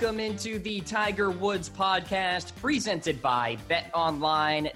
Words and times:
Welcome 0.00 0.20
into 0.20 0.60
the 0.60 0.80
Tiger 0.82 1.32
Woods 1.32 1.68
podcast 1.68 2.54
presented 2.62 3.20
by 3.20 3.58
betonline.ag. 3.68 4.70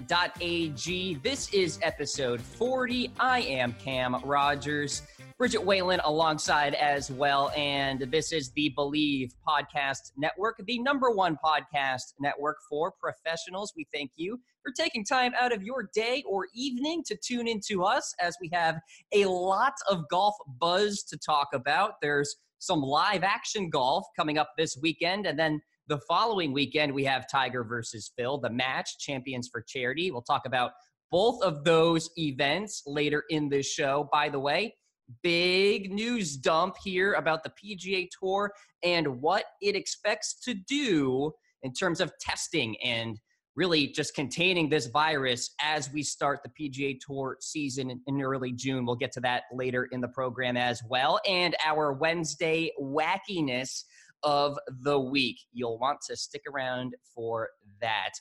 This 1.23 1.53
is 1.53 1.79
episode 1.81 2.41
40. 2.41 3.09
I 3.21 3.39
am 3.39 3.71
Cam 3.75 4.17
Rogers. 4.25 5.03
Bridget 5.37 5.63
Whalen 5.63 6.01
alongside 6.03 6.73
as 6.73 7.09
well. 7.09 7.51
And 7.55 8.01
this 8.11 8.33
is 8.33 8.51
the 8.51 8.73
Believe 8.75 9.33
Podcast 9.47 10.11
Network, 10.17 10.61
the 10.65 10.79
number 10.79 11.09
one 11.09 11.37
podcast 11.43 12.15
network 12.19 12.57
for 12.69 12.91
professionals. 12.91 13.71
We 13.77 13.87
thank 13.93 14.11
you 14.17 14.41
for 14.61 14.73
taking 14.77 15.05
time 15.05 15.31
out 15.39 15.53
of 15.53 15.63
your 15.63 15.89
day 15.95 16.25
or 16.27 16.47
evening 16.53 17.01
to 17.05 17.15
tune 17.15 17.47
into 17.47 17.85
us 17.85 18.13
as 18.19 18.35
we 18.41 18.49
have 18.51 18.77
a 19.13 19.23
lot 19.23 19.75
of 19.89 20.03
golf 20.09 20.35
buzz 20.59 21.01
to 21.03 21.17
talk 21.17 21.47
about. 21.53 22.01
There's 22.01 22.35
some 22.63 22.81
live 22.81 23.23
action 23.23 23.69
golf 23.69 24.05
coming 24.15 24.37
up 24.37 24.51
this 24.57 24.77
weekend. 24.81 25.25
And 25.25 25.37
then 25.37 25.61
the 25.87 25.99
following 26.07 26.53
weekend, 26.53 26.93
we 26.93 27.03
have 27.03 27.29
Tiger 27.29 27.65
versus 27.65 28.13
Phil, 28.17 28.37
the 28.37 28.49
match, 28.49 28.97
Champions 28.99 29.49
for 29.51 29.61
Charity. 29.61 30.11
We'll 30.11 30.21
talk 30.21 30.45
about 30.45 30.71
both 31.11 31.43
of 31.43 31.65
those 31.65 32.09
events 32.17 32.83
later 32.87 33.25
in 33.29 33.49
this 33.49 33.69
show. 33.69 34.07
By 34.13 34.29
the 34.29 34.39
way, 34.39 34.75
big 35.23 35.91
news 35.91 36.37
dump 36.37 36.75
here 36.81 37.13
about 37.13 37.43
the 37.43 37.51
PGA 37.51 38.07
Tour 38.17 38.53
and 38.81 39.21
what 39.21 39.43
it 39.61 39.75
expects 39.75 40.39
to 40.45 40.53
do 40.53 41.33
in 41.63 41.73
terms 41.73 41.99
of 41.99 42.13
testing 42.21 42.77
and 42.81 43.19
really 43.55 43.87
just 43.87 44.15
containing 44.15 44.69
this 44.69 44.87
virus 44.87 45.51
as 45.61 45.91
we 45.91 46.01
start 46.01 46.39
the 46.43 46.49
PGA 46.49 46.97
Tour 46.99 47.37
season 47.39 48.01
in 48.07 48.21
early 48.21 48.51
June. 48.51 48.85
We'll 48.85 48.95
get 48.95 49.11
to 49.13 49.19
that 49.21 49.43
later 49.53 49.87
in 49.91 50.01
the 50.01 50.07
program 50.07 50.57
as 50.57 50.81
well. 50.89 51.19
And 51.27 51.55
our 51.65 51.93
Wednesday 51.93 52.71
wackiness 52.81 53.83
of 54.23 54.57
the 54.81 54.99
week. 54.99 55.37
You'll 55.51 55.77
want 55.77 55.99
to 56.09 56.15
stick 56.15 56.43
around 56.51 56.95
for 57.13 57.49
that. 57.81 58.11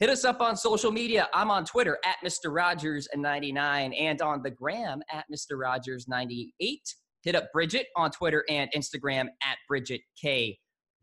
Hit 0.00 0.10
us 0.10 0.24
up 0.24 0.40
on 0.40 0.56
social 0.56 0.90
media. 0.90 1.28
I'm 1.32 1.50
on 1.50 1.64
Twitter 1.64 1.98
at 2.04 2.16
Mr. 2.24 2.46
Rogers99 2.46 3.94
and 3.98 4.22
on 4.22 4.42
the 4.42 4.50
gram 4.50 5.02
at 5.12 5.24
Mr. 5.32 5.52
Rogers98. 5.52 6.78
Hit 7.22 7.36
up 7.36 7.52
Bridget 7.52 7.86
on 7.96 8.10
Twitter 8.10 8.44
and 8.50 8.70
Instagram 8.76 9.28
at 9.42 9.56
Bridget 9.68 10.00
K. 10.20 10.58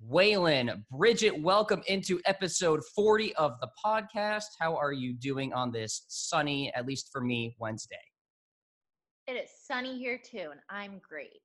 Whalen. 0.07 0.83
Bridget, 0.91 1.39
welcome 1.41 1.83
into 1.87 2.19
episode 2.25 2.81
40 2.95 3.35
of 3.35 3.53
the 3.61 3.69
podcast. 3.83 4.45
How 4.59 4.75
are 4.75 4.91
you 4.91 5.13
doing 5.13 5.53
on 5.53 5.71
this 5.71 6.05
sunny, 6.07 6.73
at 6.73 6.87
least 6.87 7.09
for 7.11 7.21
me, 7.21 7.55
Wednesday? 7.59 7.95
It 9.27 9.33
is 9.33 9.49
sunny 9.65 9.99
here 9.99 10.19
too, 10.19 10.49
and 10.51 10.59
I'm 10.69 10.99
great. 11.07 11.41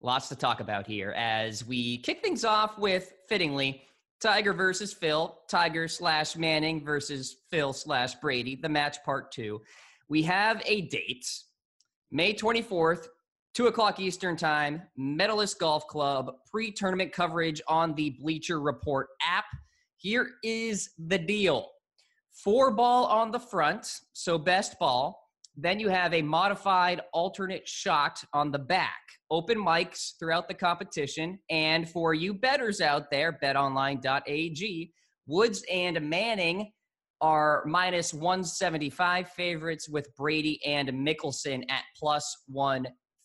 Lots 0.00 0.28
to 0.28 0.36
talk 0.36 0.60
about 0.60 0.86
here 0.86 1.10
as 1.16 1.66
we 1.66 1.98
kick 1.98 2.22
things 2.22 2.44
off 2.44 2.78
with 2.78 3.12
fittingly 3.28 3.82
Tiger 4.20 4.52
versus 4.52 4.92
Phil, 4.92 5.36
Tiger 5.48 5.88
slash 5.88 6.36
Manning 6.36 6.84
versus 6.84 7.36
Phil 7.50 7.72
slash 7.72 8.14
Brady, 8.14 8.54
the 8.54 8.68
match 8.68 9.02
part 9.04 9.32
two. 9.32 9.60
We 10.08 10.22
have 10.22 10.62
a 10.64 10.82
date, 10.82 11.26
May 12.12 12.32
24th, 12.32 13.08
2 13.54 13.66
o'clock 13.66 14.00
Eastern 14.00 14.36
Time, 14.36 14.82
Medalist 14.96 15.58
Golf 15.58 15.86
Club, 15.86 16.32
pre 16.50 16.72
tournament 16.72 17.12
coverage 17.12 17.60
on 17.68 17.94
the 17.94 18.16
Bleacher 18.20 18.60
Report 18.60 19.08
app. 19.22 19.44
Here 19.96 20.30
is 20.42 20.90
the 20.98 21.18
deal 21.18 21.68
four 22.32 22.70
ball 22.70 23.04
on 23.06 23.30
the 23.30 23.38
front, 23.38 24.00
so 24.14 24.38
best 24.38 24.78
ball. 24.78 25.18
Then 25.54 25.78
you 25.78 25.90
have 25.90 26.14
a 26.14 26.22
modified 26.22 27.02
alternate 27.12 27.68
shot 27.68 28.24
on 28.32 28.50
the 28.50 28.58
back. 28.58 29.00
Open 29.30 29.58
mics 29.58 30.12
throughout 30.18 30.48
the 30.48 30.54
competition. 30.54 31.38
And 31.50 31.88
for 31.88 32.14
you 32.14 32.32
bettors 32.32 32.80
out 32.80 33.10
there, 33.10 33.38
betonline.ag, 33.42 34.92
Woods 35.26 35.64
and 35.70 36.00
Manning 36.08 36.72
are 37.20 37.64
minus 37.66 38.14
175 38.14 39.28
favorites 39.28 39.88
with 39.88 40.08
Brady 40.16 40.58
and 40.64 40.88
Mickelson 40.88 41.62
at 41.68 41.84
plus 41.96 42.44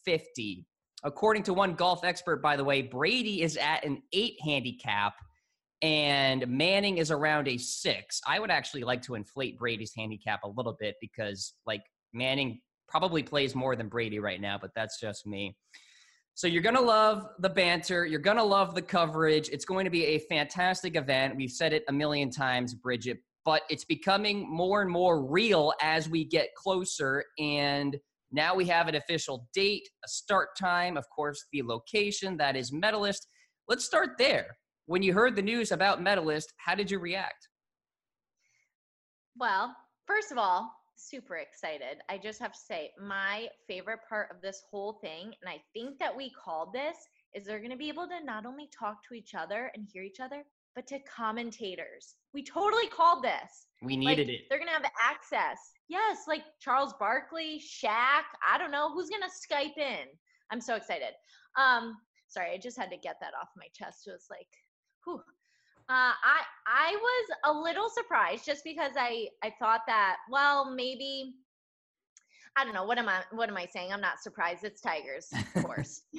150. 0.07 0.65
According 1.03 1.43
to 1.43 1.53
one 1.53 1.75
golf 1.75 2.03
expert, 2.03 2.41
by 2.41 2.55
the 2.55 2.63
way, 2.63 2.81
Brady 2.81 3.43
is 3.43 3.57
at 3.57 3.85
an 3.85 4.01
eight 4.13 4.35
handicap 4.43 5.13
and 5.83 6.47
Manning 6.47 6.97
is 6.97 7.11
around 7.11 7.47
a 7.47 7.57
six. 7.57 8.19
I 8.25 8.39
would 8.39 8.49
actually 8.49 8.83
like 8.83 9.03
to 9.03 9.13
inflate 9.13 9.59
Brady's 9.59 9.93
handicap 9.95 10.39
a 10.43 10.49
little 10.49 10.75
bit 10.79 10.95
because, 10.99 11.53
like, 11.67 11.83
Manning 12.13 12.61
probably 12.87 13.21
plays 13.21 13.53
more 13.53 13.75
than 13.75 13.89
Brady 13.89 14.17
right 14.17 14.41
now, 14.41 14.57
but 14.59 14.71
that's 14.75 14.99
just 14.99 15.27
me. 15.27 15.55
So 16.33 16.47
you're 16.47 16.63
going 16.63 16.75
to 16.75 16.81
love 16.81 17.27
the 17.39 17.49
banter. 17.49 18.05
You're 18.05 18.19
going 18.19 18.37
to 18.37 18.43
love 18.43 18.73
the 18.73 18.81
coverage. 18.81 19.49
It's 19.49 19.65
going 19.65 19.85
to 19.85 19.91
be 19.91 20.05
a 20.05 20.19
fantastic 20.19 20.95
event. 20.95 21.35
We've 21.35 21.51
said 21.51 21.73
it 21.73 21.83
a 21.89 21.93
million 21.93 22.31
times, 22.31 22.73
Bridget, 22.73 23.17
but 23.45 23.61
it's 23.69 23.85
becoming 23.85 24.49
more 24.49 24.81
and 24.81 24.89
more 24.89 25.25
real 25.25 25.73
as 25.81 26.09
we 26.09 26.25
get 26.25 26.55
closer. 26.55 27.23
And 27.39 27.97
now 28.31 28.55
we 28.55 28.65
have 28.65 28.87
an 28.87 28.95
official 28.95 29.47
date, 29.53 29.87
a 30.03 30.07
start 30.07 30.49
time, 30.59 30.97
of 30.97 31.05
course, 31.15 31.45
the 31.51 31.63
location 31.63 32.37
that 32.37 32.55
is 32.55 32.73
medalist. 32.73 33.27
Let's 33.67 33.85
start 33.85 34.11
there. 34.17 34.57
When 34.85 35.03
you 35.03 35.13
heard 35.13 35.35
the 35.35 35.41
news 35.41 35.71
about 35.71 36.01
medalist, 36.01 36.53
how 36.57 36.75
did 36.75 36.89
you 36.91 36.99
react? 36.99 37.47
Well, 39.37 39.75
first 40.05 40.31
of 40.31 40.37
all, 40.37 40.71
super 40.95 41.37
excited. 41.37 41.99
I 42.09 42.17
just 42.17 42.39
have 42.39 42.53
to 42.53 42.59
say, 42.59 42.91
my 42.99 43.47
favorite 43.67 43.99
part 44.09 44.29
of 44.31 44.41
this 44.41 44.63
whole 44.69 44.99
thing, 45.01 45.33
and 45.41 45.49
I 45.49 45.61
think 45.73 45.99
that 45.99 46.15
we 46.15 46.31
called 46.31 46.73
this, 46.73 46.97
is 47.33 47.45
they're 47.45 47.59
going 47.59 47.71
to 47.71 47.77
be 47.77 47.89
able 47.89 48.07
to 48.07 48.23
not 48.25 48.45
only 48.45 48.67
talk 48.77 48.97
to 49.07 49.13
each 49.13 49.35
other 49.35 49.71
and 49.75 49.87
hear 49.91 50.03
each 50.03 50.19
other, 50.19 50.43
but 50.77 50.85
to 50.85 50.99
commentators. 50.99 52.17
We 52.35 52.43
totally 52.43 52.87
called 52.87 53.23
this. 53.23 53.65
We 53.81 53.97
needed 53.97 54.27
like, 54.27 54.35
it. 54.35 54.41
They're 54.47 54.59
going 54.59 54.67
to 54.67 54.73
have 54.73 54.85
access. 55.03 55.57
Yes, 55.89 56.19
like 56.27 56.43
Charles 56.61 56.93
Barkley, 56.99 57.59
Shaq, 57.59 58.29
I 58.47 58.59
don't 58.59 58.69
know 58.69 58.93
who's 58.93 59.09
going 59.09 59.23
to 59.23 59.27
Skype 59.27 59.75
in. 59.75 60.05
I'm 60.51 60.61
so 60.61 60.75
excited. 60.75 61.13
Um, 61.57 61.97
sorry, 62.27 62.51
I 62.53 62.59
just 62.59 62.77
had 62.77 62.91
to 62.91 62.97
get 62.97 63.15
that 63.21 63.31
off 63.41 63.49
my 63.57 63.65
chest. 63.73 64.03
It 64.05 64.11
was 64.11 64.27
like, 64.29 64.47
whew. 65.03 65.19
Uh, 65.89 66.11
I 66.21 66.41
I 66.67 66.97
was 67.01 67.37
a 67.45 67.53
little 67.53 67.89
surprised 67.89 68.45
just 68.45 68.61
because 68.65 68.91
I 68.97 69.29
I 69.41 69.53
thought 69.57 69.81
that 69.87 70.17
well 70.29 70.69
maybe 70.69 71.35
I 72.57 72.65
don't 72.65 72.73
know 72.73 72.83
what 72.83 72.97
am 72.97 73.07
I 73.07 73.21
what 73.31 73.47
am 73.47 73.55
I 73.55 73.67
saying 73.67 73.93
I'm 73.93 74.01
not 74.01 74.19
surprised 74.19 74.65
it's 74.65 74.81
Tigers 74.81 75.29
of 75.55 75.63
course 75.63 76.01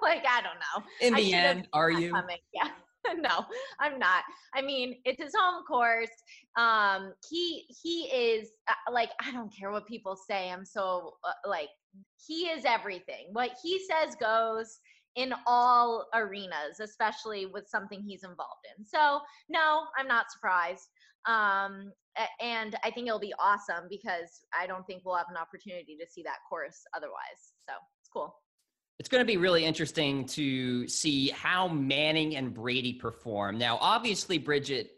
like 0.00 0.22
I 0.28 0.40
don't 0.42 0.60
know 0.60 0.84
in 1.00 1.14
the 1.14 1.34
end 1.34 1.66
are 1.72 1.90
you 1.90 2.12
coming. 2.12 2.36
yeah 2.54 2.70
no 3.16 3.44
I'm 3.80 3.98
not 3.98 4.24
I 4.54 4.62
mean 4.62 4.96
it's 5.04 5.22
his 5.22 5.32
home 5.36 5.64
course 5.64 6.10
um 6.56 7.12
he 7.28 7.64
he 7.82 8.02
is 8.04 8.50
uh, 8.68 8.92
like 8.92 9.10
I 9.20 9.32
don't 9.32 9.54
care 9.54 9.70
what 9.70 9.86
people 9.86 10.16
say 10.16 10.50
I'm 10.50 10.64
so 10.64 11.14
uh, 11.24 11.48
like 11.48 11.68
he 12.26 12.48
is 12.48 12.64
everything 12.64 13.28
what 13.32 13.52
he 13.62 13.80
says 13.80 14.14
goes 14.16 14.80
in 15.16 15.32
all 15.46 16.06
arenas, 16.14 16.80
especially 16.80 17.46
with 17.46 17.68
something 17.68 18.02
he's 18.02 18.22
involved 18.22 18.64
in. 18.76 18.84
So, 18.84 19.20
no, 19.48 19.82
I'm 19.98 20.06
not 20.06 20.30
surprised. 20.30 20.88
Um, 21.26 21.92
and 22.40 22.76
I 22.84 22.90
think 22.90 23.06
it'll 23.06 23.18
be 23.18 23.34
awesome 23.38 23.84
because 23.88 24.40
I 24.58 24.66
don't 24.66 24.86
think 24.86 25.02
we'll 25.04 25.16
have 25.16 25.26
an 25.30 25.36
opportunity 25.36 25.96
to 26.00 26.06
see 26.06 26.22
that 26.22 26.38
course 26.48 26.82
otherwise. 26.96 27.52
So, 27.68 27.72
it's 28.00 28.08
cool. 28.12 28.34
It's 29.00 29.08
going 29.08 29.22
to 29.22 29.26
be 29.26 29.38
really 29.38 29.64
interesting 29.64 30.26
to 30.26 30.86
see 30.86 31.30
how 31.30 31.68
Manning 31.68 32.36
and 32.36 32.52
Brady 32.52 32.92
perform. 32.92 33.56
Now, 33.56 33.78
obviously, 33.80 34.36
Bridget, 34.36 34.90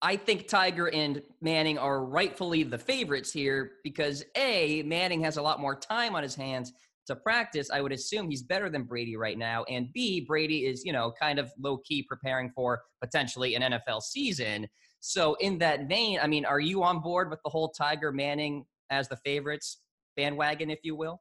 I 0.00 0.16
think 0.16 0.48
Tiger 0.48 0.86
and 0.88 1.20
Manning 1.42 1.76
are 1.76 2.02
rightfully 2.02 2.62
the 2.62 2.78
favorites 2.78 3.30
here 3.30 3.72
because 3.84 4.24
A, 4.38 4.82
Manning 4.84 5.20
has 5.20 5.36
a 5.36 5.42
lot 5.42 5.60
more 5.60 5.76
time 5.76 6.16
on 6.16 6.22
his 6.22 6.34
hands 6.34 6.72
to 7.08 7.16
practice, 7.16 7.70
I 7.70 7.82
would 7.82 7.92
assume 7.92 8.30
he's 8.30 8.42
better 8.42 8.70
than 8.70 8.84
Brady 8.84 9.16
right 9.16 9.36
now. 9.36 9.64
And 9.64 9.92
B, 9.92 10.24
Brady 10.26 10.64
is, 10.64 10.82
you 10.82 10.94
know, 10.94 11.12
kind 11.20 11.38
of 11.38 11.52
low 11.58 11.76
key 11.78 12.02
preparing 12.02 12.50
for 12.54 12.80
potentially 13.02 13.54
an 13.54 13.62
NFL 13.62 14.00
season. 14.00 14.66
So, 15.00 15.34
in 15.40 15.58
that 15.58 15.90
vein, 15.90 16.20
I 16.22 16.26
mean, 16.26 16.46
are 16.46 16.60
you 16.60 16.82
on 16.84 17.00
board 17.00 17.28
with 17.28 17.40
the 17.44 17.50
whole 17.50 17.68
Tiger 17.68 18.12
Manning 18.12 18.64
as 18.88 19.08
the 19.08 19.16
favorites 19.24 19.82
bandwagon, 20.16 20.70
if 20.70 20.78
you 20.84 20.96
will? 20.96 21.20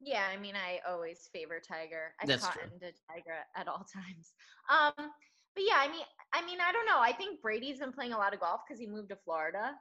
Yeah, 0.00 0.24
I 0.32 0.38
mean, 0.38 0.54
I 0.56 0.80
always 0.90 1.28
favor 1.32 1.60
Tiger. 1.60 2.14
I 2.20 2.26
That's 2.26 2.44
cotton 2.44 2.78
to 2.80 2.92
Tiger 3.08 3.36
at 3.56 3.68
all 3.68 3.86
times. 3.94 4.32
Um, 4.70 5.10
but 5.54 5.64
yeah, 5.64 5.76
I 5.78 5.88
mean, 5.88 6.04
I 6.32 6.44
mean, 6.44 6.58
I 6.60 6.72
don't 6.72 6.86
know. 6.86 7.00
I 7.00 7.12
think 7.12 7.42
Brady's 7.42 7.80
been 7.80 7.92
playing 7.92 8.12
a 8.12 8.18
lot 8.18 8.32
of 8.32 8.40
golf 8.40 8.62
because 8.66 8.80
he 8.80 8.86
moved 8.86 9.10
to 9.10 9.18
Florida. 9.24 9.72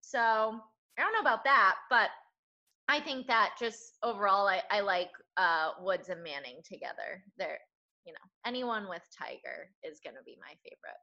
So 0.00 0.18
I 0.18 1.00
don't 1.00 1.12
know 1.14 1.20
about 1.20 1.44
that, 1.44 1.76
but 1.88 2.10
I 2.88 3.00
think 3.00 3.26
that 3.28 3.54
just 3.58 3.96
overall, 4.02 4.46
I, 4.46 4.60
I 4.70 4.80
like 4.80 5.10
uh, 5.36 5.70
Woods 5.80 6.08
and 6.08 6.22
Manning 6.22 6.60
together. 6.64 7.22
They're, 7.38 7.58
you 8.04 8.12
know, 8.12 8.26
anyone 8.44 8.88
with 8.88 9.02
Tiger 9.16 9.70
is 9.82 10.00
going 10.04 10.16
to 10.16 10.24
be 10.24 10.36
my 10.40 10.54
favorite. 10.62 11.00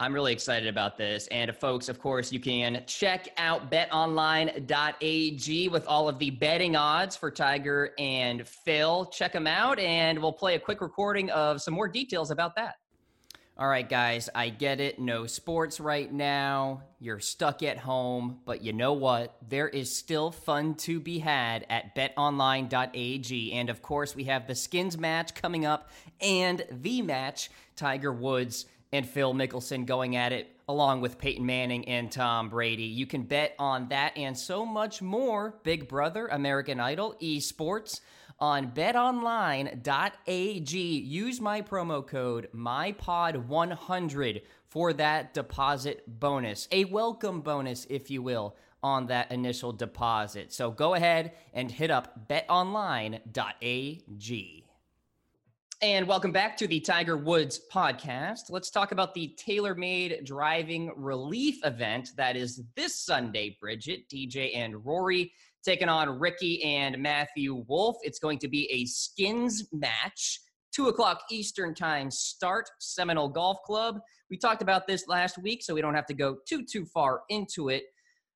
I'm 0.00 0.14
really 0.14 0.32
excited 0.32 0.68
about 0.68 0.96
this. 0.96 1.26
And 1.26 1.54
folks, 1.56 1.88
of 1.88 1.98
course, 1.98 2.30
you 2.30 2.38
can 2.38 2.84
check 2.86 3.30
out 3.36 3.68
betonline.ag 3.68 5.68
with 5.68 5.86
all 5.88 6.08
of 6.08 6.20
the 6.20 6.30
betting 6.30 6.76
odds 6.76 7.16
for 7.16 7.32
Tiger 7.32 7.90
and 7.98 8.46
Phil. 8.46 9.06
Check 9.06 9.32
them 9.32 9.48
out, 9.48 9.80
and 9.80 10.20
we'll 10.20 10.32
play 10.32 10.54
a 10.54 10.60
quick 10.60 10.80
recording 10.80 11.30
of 11.30 11.60
some 11.60 11.74
more 11.74 11.88
details 11.88 12.30
about 12.30 12.54
that. 12.54 12.76
All 13.58 13.66
right, 13.66 13.88
guys, 13.88 14.30
I 14.36 14.50
get 14.50 14.78
it. 14.78 15.00
No 15.00 15.26
sports 15.26 15.80
right 15.80 16.12
now. 16.12 16.84
You're 17.00 17.18
stuck 17.18 17.64
at 17.64 17.76
home. 17.76 18.38
But 18.44 18.62
you 18.62 18.72
know 18.72 18.92
what? 18.92 19.36
There 19.48 19.68
is 19.68 19.92
still 19.92 20.30
fun 20.30 20.76
to 20.76 21.00
be 21.00 21.18
had 21.18 21.66
at 21.68 21.96
betonline.ag. 21.96 23.52
And 23.52 23.68
of 23.68 23.82
course, 23.82 24.14
we 24.14 24.24
have 24.24 24.46
the 24.46 24.54
skins 24.54 24.96
match 24.96 25.34
coming 25.34 25.66
up 25.66 25.90
and 26.20 26.64
the 26.70 27.02
match 27.02 27.50
Tiger 27.74 28.12
Woods 28.12 28.66
and 28.92 29.08
Phil 29.08 29.34
Mickelson 29.34 29.86
going 29.86 30.16
at 30.16 30.32
it 30.32 30.48
along 30.68 31.00
with 31.00 31.18
Peyton 31.18 31.46
Manning 31.46 31.86
and 31.88 32.12
Tom 32.12 32.48
Brady. 32.48 32.84
You 32.84 33.06
can 33.06 33.22
bet 33.22 33.54
on 33.58 33.88
that 33.88 34.16
and 34.16 34.36
so 34.36 34.66
much 34.66 35.00
more. 35.02 35.58
Big 35.62 35.88
Brother, 35.88 36.26
American 36.26 36.80
Idol, 36.80 37.16
esports 37.22 38.00
on 38.38 38.70
betonline.ag. 38.72 39.78
Use 40.78 41.40
my 41.40 41.62
promo 41.62 42.06
code 42.06 42.48
MyPod100 42.54 44.42
for 44.68 44.92
that 44.92 45.32
deposit 45.34 46.04
bonus, 46.06 46.68
a 46.70 46.84
welcome 46.84 47.40
bonus, 47.40 47.86
if 47.88 48.10
you 48.10 48.22
will, 48.22 48.54
on 48.82 49.06
that 49.06 49.32
initial 49.32 49.72
deposit. 49.72 50.52
So 50.52 50.70
go 50.70 50.94
ahead 50.94 51.32
and 51.52 51.70
hit 51.70 51.90
up 51.90 52.28
betonline.ag. 52.28 53.24
And 55.80 56.08
welcome 56.08 56.32
back 56.32 56.56
to 56.56 56.66
the 56.66 56.80
Tiger 56.80 57.16
Woods 57.16 57.60
podcast. 57.72 58.50
Let's 58.50 58.68
talk 58.68 58.90
about 58.90 59.14
the 59.14 59.32
TaylorMade 59.38 60.24
Driving 60.26 60.90
Relief 60.96 61.64
event 61.64 62.10
that 62.16 62.34
is 62.34 62.64
this 62.74 63.00
Sunday, 63.00 63.56
Bridget, 63.60 64.00
DJ, 64.12 64.56
and 64.56 64.84
Rory 64.84 65.32
taking 65.64 65.88
on 65.88 66.18
Rickie 66.18 66.60
and 66.64 66.98
Matthew 66.98 67.64
Wolff. 67.68 67.96
It's 68.02 68.18
going 68.18 68.40
to 68.40 68.48
be 68.48 68.68
a 68.72 68.86
skins 68.86 69.68
match, 69.72 70.40
two 70.72 70.88
o'clock 70.88 71.20
Eastern 71.30 71.76
time 71.76 72.10
start, 72.10 72.68
Seminole 72.80 73.28
Golf 73.28 73.58
Club. 73.64 74.00
We 74.30 74.36
talked 74.36 74.62
about 74.62 74.88
this 74.88 75.06
last 75.06 75.38
week, 75.38 75.62
so 75.62 75.74
we 75.74 75.80
don't 75.80 75.94
have 75.94 76.06
to 76.06 76.14
go 76.14 76.38
too, 76.44 76.64
too 76.68 76.86
far 76.86 77.20
into 77.28 77.68
it. 77.68 77.84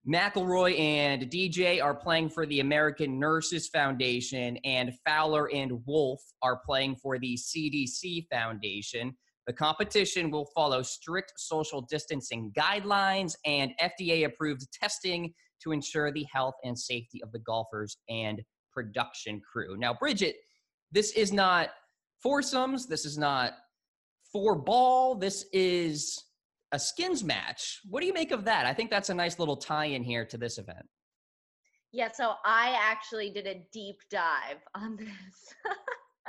McIlroy 0.09 0.79
and 0.81 1.31
DJ 1.31 1.81
are 1.81 1.95
playing 1.95 2.29
for 2.29 2.45
the 2.45 2.59
American 2.59 3.21
Nurses 3.21 3.69
Foundation, 3.69 4.57
and 4.65 4.93
Fowler 5.07 5.49
and 5.53 5.81
Wolff 5.87 6.21
are 6.43 6.61
playing 6.67 6.97
for 6.97 7.21
the 7.21 7.37
CDC 7.37 8.27
Foundation. 8.29 9.15
The 9.47 9.53
competition 9.53 10.31
will 10.31 10.49
follow 10.57 10.83
strict 10.83 11.35
social 11.37 11.83
distancing 11.83 12.53
guidelines 12.57 13.37
and 13.45 13.73
FDA 13.81 14.25
approved 14.25 14.67
testing 14.73 15.33
to 15.63 15.71
ensure 15.71 16.11
the 16.11 16.27
health 16.33 16.55
and 16.65 16.77
safety 16.77 17.23
of 17.23 17.31
the 17.31 17.39
golfers 17.39 17.97
and 18.09 18.43
production 18.73 19.41
crew. 19.41 19.77
Now, 19.77 19.95
Bridget, 19.95 20.35
this 20.91 21.13
is 21.13 21.33
not 21.33 21.71
foursomes, 22.21 22.87
this 22.87 23.05
is 23.05 23.19
not 23.19 23.53
four 24.33 24.57
ball, 24.57 25.15
this 25.15 25.47
is 25.53 26.25
a 26.73 26.79
skins 26.79 27.23
match. 27.23 27.81
What 27.89 28.01
do 28.01 28.07
you 28.07 28.15
make 28.15 28.33
of 28.33 28.45
that? 28.47 28.67
I 28.67 28.73
think 28.73 28.91
that's 28.91 29.11
a 29.11 29.15
nice 29.15 29.39
little 29.39 29.57
tie 29.57 29.87
in 29.87 30.03
here 30.03 30.25
to 30.27 30.39
this 30.39 30.59
event. 30.59 30.87
Yeah, 31.93 32.11
so 32.11 32.35
I 32.45 32.75
actually 32.81 33.31
did 33.31 33.47
a 33.47 33.63
deep 33.73 33.97
dive 34.11 34.59
on 34.75 34.97
this. 34.97 35.55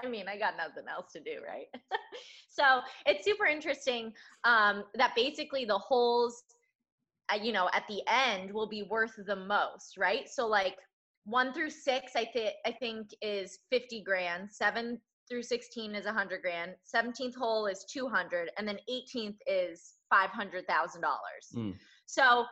I 0.04 0.08
mean, 0.08 0.26
I 0.28 0.38
got 0.38 0.58
nothing 0.58 0.84
else 0.90 1.12
to 1.14 1.20
do, 1.20 1.40
right? 1.48 1.68
so 2.50 2.82
it's 3.06 3.24
super 3.24 3.46
interesting 3.46 4.12
um, 4.44 4.84
that 4.96 5.14
basically 5.16 5.64
the 5.64 5.78
holes, 5.78 6.44
uh, 7.32 7.38
you 7.42 7.54
know, 7.54 7.70
at 7.74 7.84
the 7.88 8.02
end 8.08 8.52
will 8.52 8.68
be 8.68 8.84
worth 8.84 9.14
the 9.26 9.36
most, 9.36 9.98
right? 9.98 10.28
So 10.28 10.48
like 10.48 10.76
one 11.26 11.54
through 11.54 11.70
six, 11.70 12.14
I 12.16 12.26
think 12.26 12.54
I 12.66 12.72
think 12.72 13.12
is 13.22 13.60
fifty 13.70 14.04
grand. 14.04 14.50
Seven 14.52 15.00
through 15.30 15.44
sixteen 15.44 15.96
is 15.96 16.06
hundred 16.06 16.42
grand. 16.42 16.74
Seventeenth 16.84 17.36
hole 17.36 17.68
is 17.68 17.86
two 17.90 18.10
hundred, 18.10 18.50
and 18.58 18.68
then 18.68 18.80
eighteenth 18.90 19.38
is 19.48 19.94
$500,000. 20.14 20.64
Mm. 21.56 21.76
So 22.06 22.46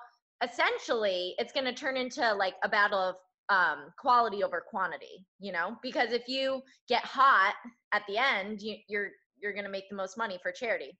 essentially, 0.44 1.36
it's 1.38 1.54
going 1.54 1.66
to 1.66 1.74
turn 1.74 1.98
into 1.98 2.34
like 2.34 2.56
a 2.64 2.70
battle 2.70 3.00
of 3.00 3.16
um, 3.50 3.92
quality 4.00 4.44
over 4.44 4.64
quantity, 4.68 5.26
you 5.40 5.52
know, 5.52 5.76
because 5.84 6.12
if 6.14 6.28
you 6.28 6.62
get 6.88 7.04
hot 7.04 7.54
at 7.92 8.04
the 8.08 8.18
end, 8.18 8.62
you, 8.62 8.78
you're 8.88 9.10
you're 9.42 9.54
going 9.54 9.66
to 9.66 9.72
make 9.72 9.90
the 9.90 9.96
most 9.96 10.18
money 10.18 10.40
for 10.42 10.52
charity. 10.52 10.98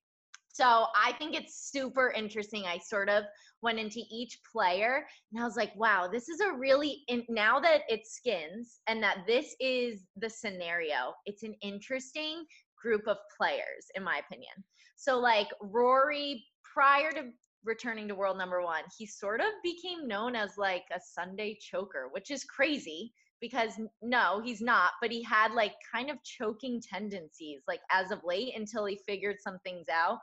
So 0.54 0.88
I 0.96 1.14
think 1.14 1.36
it's 1.36 1.72
super 1.72 2.12
interesting. 2.12 2.66
I 2.66 2.78
sort 2.80 3.08
of 3.08 3.24
went 3.62 3.80
into 3.80 4.02
each 4.12 4.40
player 4.52 5.06
and 5.32 5.42
I 5.42 5.46
was 5.46 5.56
like, 5.56 5.72
wow, 5.76 6.10
this 6.12 6.28
is 6.28 6.42
a 6.42 6.52
really, 6.52 7.04
in, 7.08 7.24
now 7.30 7.60
that 7.60 7.82
it's 7.88 8.16
skins 8.16 8.80
and 8.88 9.02
that 9.04 9.20
this 9.28 9.56
is 9.60 10.04
the 10.18 10.30
scenario, 10.30 11.14
it's 11.26 11.44
an 11.44 11.56
interesting 11.62 12.44
group 12.82 13.08
of 13.08 13.18
players, 13.38 13.86
in 13.96 14.04
my 14.04 14.20
opinion. 14.28 14.52
So, 14.98 15.20
like 15.20 15.48
Rory 15.62 16.44
prior 16.74 17.12
to 17.12 17.32
returning 17.64 18.08
to 18.08 18.16
world 18.16 18.38
number 18.38 18.62
one, 18.62 18.84
he 18.98 19.06
sort 19.06 19.40
of 19.40 19.48
became 19.64 20.08
known 20.08 20.36
as 20.36 20.58
like 20.58 20.84
a 20.96 21.00
Sunday 21.00 21.58
choker, 21.60 22.10
which 22.12 22.32
is 22.32 22.44
crazy 22.44 23.14
because 23.40 23.80
no, 24.02 24.42
he's 24.44 24.62
not, 24.62 24.92
but 25.02 25.12
he 25.12 25.24
had 25.24 25.52
like 25.54 25.74
kind 25.94 26.10
of 26.10 26.18
choking 26.24 26.82
tendencies 26.82 27.62
like 27.68 27.82
as 27.92 28.12
of 28.12 28.20
late 28.24 28.54
until 28.56 28.86
he 28.86 29.00
figured 29.08 29.38
some 29.42 29.58
things 29.64 29.88
out. 29.92 30.20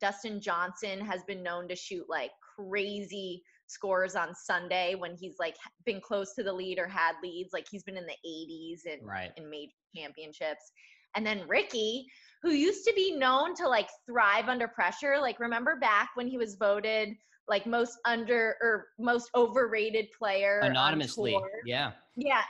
Dustin 0.00 0.40
Johnson 0.40 1.00
has 1.00 1.22
been 1.26 1.42
known 1.42 1.68
to 1.68 1.76
shoot 1.76 2.04
like 2.08 2.30
crazy 2.56 3.42
scores 3.66 4.16
on 4.16 4.34
Sunday 4.34 4.94
when 4.94 5.16
he's 5.18 5.36
like 5.38 5.56
been 5.84 6.00
close 6.00 6.34
to 6.34 6.42
the 6.42 6.52
lead 6.52 6.78
or 6.78 6.88
had 6.88 7.12
leads. 7.22 7.52
Like 7.52 7.66
he's 7.70 7.82
been 7.82 7.96
in 7.96 8.06
the 8.06 8.28
80s 8.28 8.92
and 8.92 9.06
right. 9.06 9.30
in 9.36 9.48
major 9.48 9.72
championships. 9.96 10.72
And 11.16 11.26
then 11.26 11.46
Rickie, 11.48 12.06
who 12.42 12.50
used 12.50 12.84
to 12.86 12.92
be 12.94 13.14
known 13.16 13.54
to 13.56 13.68
like 13.68 13.88
thrive 14.06 14.48
under 14.48 14.68
pressure. 14.68 15.16
Like 15.20 15.40
remember 15.40 15.76
back 15.76 16.10
when 16.14 16.26
he 16.26 16.38
was 16.38 16.56
voted 16.56 17.10
like 17.48 17.66
most 17.66 17.98
under 18.06 18.56
or 18.62 18.86
most 18.98 19.28
overrated 19.34 20.06
player 20.16 20.60
anonymously. 20.62 21.36
Yeah. 21.66 21.92
Yeah, 22.16 22.42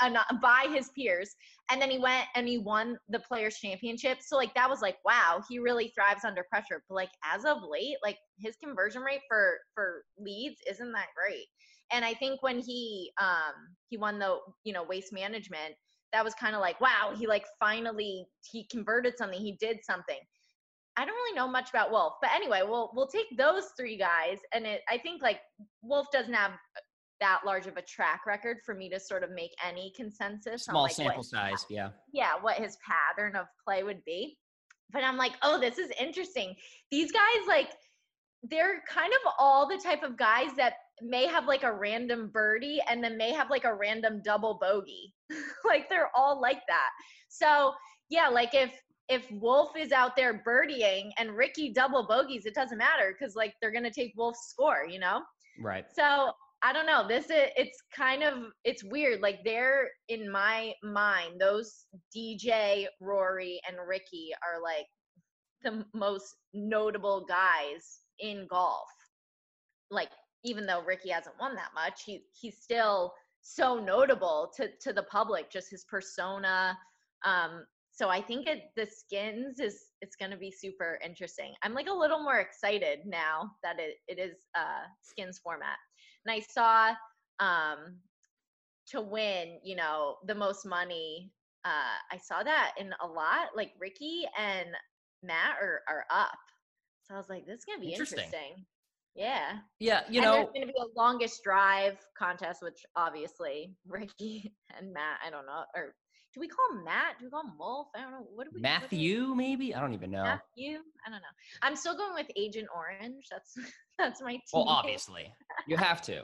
by 0.43 0.67
his 0.73 0.91
peers. 0.91 1.35
And 1.71 1.81
then 1.81 1.91
he 1.91 1.99
went 1.99 2.27
and 2.35 2.49
he 2.49 2.59
won 2.59 2.99
the 3.09 3.21
players 3.21 3.59
championship. 3.59 4.19
So 4.21 4.37
like 4.37 4.55
that 4.55 4.69
was 4.69 4.83
like 4.83 4.97
wow, 5.05 5.43
he 5.49 5.59
really 5.59 5.93
thrives 5.95 6.25
under 6.25 6.45
pressure. 6.51 6.83
But 6.89 6.95
like 6.95 7.11
as 7.25 7.45
of 7.45 7.59
late, 7.69 7.97
like 8.03 8.19
his 8.39 8.57
conversion 8.57 9.03
rate 9.03 9.21
for 9.29 9.59
for 9.75 10.05
leads 10.19 10.61
isn't 10.69 10.93
that 10.93 11.07
great. 11.17 11.47
And 11.93 12.05
I 12.05 12.15
think 12.15 12.43
when 12.43 12.59
he 12.59 13.11
um 13.21 13.55
he 13.89 13.97
won 13.97 14.19
the, 14.19 14.39
you 14.65 14.73
know, 14.73 14.83
waste 14.83 15.13
management, 15.13 15.75
that 16.13 16.25
was 16.25 16.35
kind 16.35 16.55
of 16.55 16.61
like 16.61 16.81
wow 16.81 17.13
he 17.17 17.27
like 17.27 17.47
finally 17.59 18.27
he 18.51 18.67
converted 18.71 19.17
something 19.17 19.39
he 19.41 19.57
did 19.61 19.79
something. 19.83 20.19
I 20.97 21.05
don't 21.05 21.15
really 21.15 21.37
know 21.37 21.49
much 21.49 21.71
about 21.71 21.91
wolff 21.91 22.15
but 22.21 22.31
anyway 22.35 22.63
we'll 22.63 22.91
we'll 22.95 23.07
take 23.07 23.27
those 23.39 23.69
three 23.79 23.97
guys 23.97 24.39
and 24.53 24.67
it 24.67 24.83
i 24.91 24.99
think 24.99 25.23
like 25.23 25.39
wolff 25.83 26.07
doesn't 26.13 26.35
have 26.35 26.53
that 27.21 27.41
large 27.47 27.67
of 27.67 27.77
a 27.77 27.83
track 27.83 28.23
record 28.27 28.59
for 28.67 28.75
me 28.75 28.89
to 28.91 28.99
sort 28.99 29.23
of 29.23 29.31
make 29.31 29.53
any 29.67 29.93
consensus 29.95 30.65
small 30.65 30.79
on, 30.79 30.83
like, 30.85 30.93
sample 30.93 31.23
size 31.23 31.65
yeah. 31.71 31.91
yeah 32.13 32.33
what 32.41 32.57
his 32.57 32.77
pattern 32.87 33.37
of 33.37 33.47
play 33.65 33.83
would 33.83 34.05
be. 34.05 34.37
But 34.93 35.05
i'm 35.05 35.17
like 35.17 35.33
oh 35.43 35.61
this 35.61 35.79
is 35.79 35.91
interesting. 36.01 36.55
These 36.91 37.13
guys 37.13 37.47
like 37.47 37.71
they're 38.43 38.83
kind 38.89 39.13
of 39.13 39.33
all 39.39 39.69
the 39.69 39.79
type 39.79 40.03
of 40.03 40.17
guys 40.17 40.51
that 40.57 40.75
may 41.03 41.27
have 41.27 41.47
like 41.47 41.63
a 41.63 41.73
random 41.73 42.31
birdie 42.33 42.81
and 42.89 43.03
then 43.05 43.17
may 43.17 43.33
have 43.33 43.51
like 43.51 43.65
a 43.65 43.75
random 43.75 44.23
double 44.25 44.59
bogey. 44.61 45.15
like 45.67 45.89
they're 45.89 46.11
all 46.15 46.41
like 46.41 46.63
that. 46.69 46.91
So, 47.29 47.73
yeah, 48.09 48.29
like 48.29 48.55
if 48.55 48.73
if 49.09 49.29
Wolff 49.33 49.77
is 49.77 49.91
out 49.91 50.15
there 50.17 50.43
birdieing 50.47 51.11
and 51.19 51.37
Rickie 51.37 51.73
double 51.73 52.07
bogeys, 52.07 52.47
it 52.47 52.55
doesn't 52.55 52.79
matter 52.79 53.15
because 53.19 53.35
like 53.35 53.55
they're 53.61 53.73
gonna 53.73 53.91
take 53.91 54.13
Wolff's 54.17 54.49
score, 54.49 54.87
you 54.89 55.01
know? 55.01 55.23
Right. 55.59 55.85
So 55.95 56.33
I 56.63 56.73
don't 56.73 56.87
know. 56.87 57.09
This 57.09 57.25
is 57.25 57.49
it's 57.57 57.83
kind 57.95 58.23
of 58.23 58.35
it's 58.65 58.85
weird. 58.85 59.21
Like 59.21 59.41
they're 59.45 59.89
in 60.09 60.31
my 60.31 60.75
mind, 60.83 61.41
those 61.41 61.87
DJ, 62.15 62.87
Rory, 63.01 63.61
and 63.67 63.77
Rickie 63.89 64.31
are 64.47 64.63
like 64.63 64.87
the 65.63 65.85
most 65.95 66.37
notable 66.53 67.27
guys 67.27 68.01
in 68.19 68.47
golf. 68.49 68.89
Like 69.91 70.11
even 70.45 70.67
though 70.67 70.83
Rickie 70.83 71.11
hasn't 71.11 71.37
won 71.41 71.55
that 71.57 71.71
much, 71.75 72.03
he 72.05 72.25
he's 72.39 72.59
still 72.61 73.13
so 73.43 73.79
notable 73.79 74.53
to 74.57 74.69
to 74.81 74.93
the 74.93 75.05
public, 75.05 75.51
just 75.51 75.71
his 75.71 75.85
persona. 75.85 76.77
Um, 77.25 77.65
so 77.93 78.09
I 78.09 78.23
think 78.23 78.47
it, 78.47 78.71
the 78.77 78.87
skins 78.87 79.59
is 79.61 79.79
it's 80.01 80.17
going 80.17 80.31
to 80.31 80.37
be 80.37 80.51
super 80.51 80.99
interesting. 81.05 81.53
I'm 81.63 81.75
like 81.75 81.89
a 81.89 81.93
little 81.93 82.23
more 82.23 82.39
excited 82.39 83.01
now 83.05 83.51
that 83.63 83.77
it, 83.79 83.97
it 84.09 84.19
is 84.19 84.37
uh, 84.57 84.87
skins 85.03 85.39
format. 85.39 85.77
And 86.25 86.35
I 86.35 86.41
saw 86.41 86.95
um, 87.41 87.97
to 88.89 89.01
win, 89.01 89.59
you 89.63 89.77
know, 89.77 90.17
the 90.27 90.35
most 90.35 90.65
money. 90.65 91.33
Uh, 91.65 91.99
I 92.11 92.17
saw 92.17 92.43
that 92.43 92.73
in 92.79 92.95
a 93.03 93.07
lot. 93.07 93.49
Like 93.55 93.73
rickie 93.79 94.23
and 94.39 94.69
Matt 95.23 95.57
are 95.61 95.83
are 95.89 96.05
up. 96.11 96.39
So 97.03 97.15
I 97.15 97.19
was 97.19 97.29
like, 97.29 97.45
this 97.45 97.59
is 97.59 97.65
gonna 97.65 97.81
be 97.81 97.93
Interesting. 97.93 98.19
interesting. 98.19 98.65
Yeah. 99.15 99.59
Yeah, 99.79 100.03
you 100.09 100.21
and 100.21 100.25
know, 100.25 100.33
there's 100.35 100.47
going 100.55 100.67
to 100.67 100.73
be 100.73 100.79
a 100.81 100.99
longest 100.99 101.43
drive 101.43 101.99
contest, 102.17 102.63
which 102.63 102.81
obviously 102.97 103.75
Rickie 103.87 104.53
and 104.77 104.93
Matt, 104.93 105.19
I 105.27 105.31
don't 105.31 105.47
know, 105.47 105.65
or 105.75 105.95
do 106.33 106.41
we 106.41 106.47
call 106.47 106.79
him 106.79 106.85
Matt? 106.85 107.19
Do 107.19 107.27
we 107.27 107.31
call 107.31 107.43
him 107.43 107.53
Wolff? 107.59 107.89
I 107.97 108.03
don't 108.03 108.13
know. 108.13 108.19
What 108.19 108.27
do 108.27 108.29
we? 108.29 108.37
what 108.37 108.45
do 108.45 108.51
we- 108.55 108.61
Matthew, 108.61 109.35
maybe? 109.35 109.75
I 109.75 109.81
don't 109.81 109.95
even 109.95 110.11
know. 110.13 110.23
Matthew? 110.23 110.79
I 111.07 111.11
don't 111.11 111.21
know. 111.21 111.35
I'm 111.63 111.75
still 111.75 111.97
going 111.97 112.15
with 112.15 112.29
Agent 112.37 112.69
Orange. 112.75 113.25
That's 113.31 113.55
that's 113.99 114.23
my 114.23 114.33
team. 114.33 114.41
Well, 114.53 114.69
obviously, 114.69 115.33
you 115.67 115.77
have 115.77 116.03
to. 116.03 116.23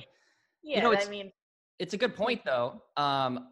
Yeah, 0.63 0.77
you 0.77 0.83
know, 0.83 0.95
I 0.95 1.09
mean, 1.09 1.33
It's 1.79 1.95
a 1.95 1.97
good 1.97 2.15
point, 2.15 2.43
though. 2.45 2.81
Um, 2.97 3.49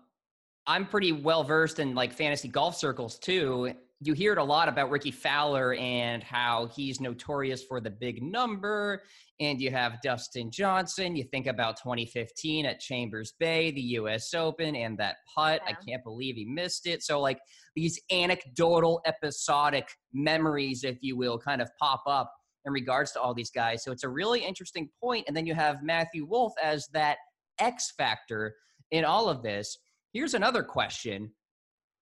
I'm 0.67 0.87
pretty 0.87 1.13
well 1.13 1.45
versed 1.45 1.79
in 1.79 1.95
like 1.95 2.13
fantasy 2.13 2.49
golf 2.49 2.77
circles 2.77 3.19
too. 3.19 3.75
You 4.07 4.13
hear 4.13 4.33
it 4.33 4.39
a 4.39 4.45
lot 4.45 4.69
about 4.69 4.91
Rickie 4.91 5.11
Fowler 5.11 5.73
and 5.75 6.23
how 6.23 6.69
he's 6.77 7.01
notorious 7.01 7.65
for 7.65 7.81
the 7.81 7.89
big 7.89 8.23
number. 8.23 9.03
And 9.41 9.59
you 9.59 9.71
have 9.71 10.03
Dustin 10.03 10.51
Johnson. 10.51 11.17
You 11.17 11.25
think 11.25 11.47
about 11.47 11.79
2015 11.79 12.67
at 12.67 12.81
Chambers 12.81 13.33
Bay, 13.41 13.71
the 13.71 13.81
U.S. 13.81 14.35
Open, 14.35 14.77
and 14.77 14.99
that 14.99 15.17
putt. 15.35 15.63
I 15.67 15.73
can't 15.73 16.05
believe 16.05 16.37
he 16.37 16.45
missed 16.45 16.87
it. 16.87 17.03
So, 17.03 17.19
like 17.19 17.39
these 17.75 17.99
anecdotal, 18.13 19.01
episodic 19.07 19.89
memories, 20.13 20.85
if 20.85 20.99
you 21.01 21.17
will, 21.17 21.39
kind 21.39 21.63
of 21.63 21.71
pop 21.81 22.03
up 22.07 22.31
in 22.67 22.73
regards 22.75 23.13
to 23.13 23.21
all 23.23 23.33
these 23.33 23.51
guys. 23.51 23.83
So 23.85 23.91
it's 23.91 24.05
a 24.05 24.09
really 24.09 24.45
interesting 24.45 24.91
point. 25.03 25.25
And 25.29 25.37
then 25.37 25.47
you 25.47 25.55
have 25.55 25.83
Matthew 25.83 26.27
Wolff 26.27 26.53
as 26.63 26.89
that 26.93 27.17
X 27.59 27.93
factor 27.97 28.55
in 28.91 29.05
all 29.05 29.31
of 29.31 29.43
this. 29.43 29.79
Here's 30.13 30.35
another 30.35 30.63
question 30.63 31.33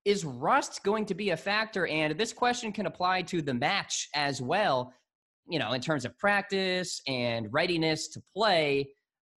Is 0.04 0.24
rust 0.24 0.82
going 0.82 1.06
to 1.06 1.14
be 1.14 1.30
a 1.30 1.36
factor? 1.36 1.86
And 1.86 2.18
this 2.18 2.32
question 2.32 2.72
can 2.72 2.86
apply 2.86 3.22
to 3.22 3.40
the 3.40 3.54
match 3.54 4.08
as 4.14 4.42
well, 4.42 4.92
you 5.48 5.58
know, 5.58 5.72
in 5.72 5.80
terms 5.80 6.04
of 6.04 6.18
practice 6.18 7.00
and 7.06 7.52
readiness 7.52 8.08
to 8.08 8.22
play. 8.34 8.90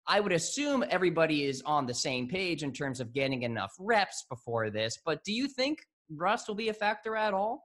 I 0.08 0.20
would 0.20 0.32
assume 0.32 0.84
everybody 0.90 1.46
is 1.46 1.62
on 1.66 1.86
the 1.86 1.94
same 1.94 2.28
page 2.28 2.64
in 2.64 2.72
terms 2.72 3.00
of 3.00 3.14
getting 3.14 3.44
enough 3.44 3.74
reps 3.80 4.26
before 4.30 4.70
this, 4.70 5.00
but 5.04 5.24
do 5.24 5.34
you 5.34 5.48
think 5.48 5.80
rust 6.12 6.48
will 6.48 6.56
be 6.56 6.70
a 6.70 6.74
factor 6.74 7.16
at 7.16 7.34
all? 7.34 7.64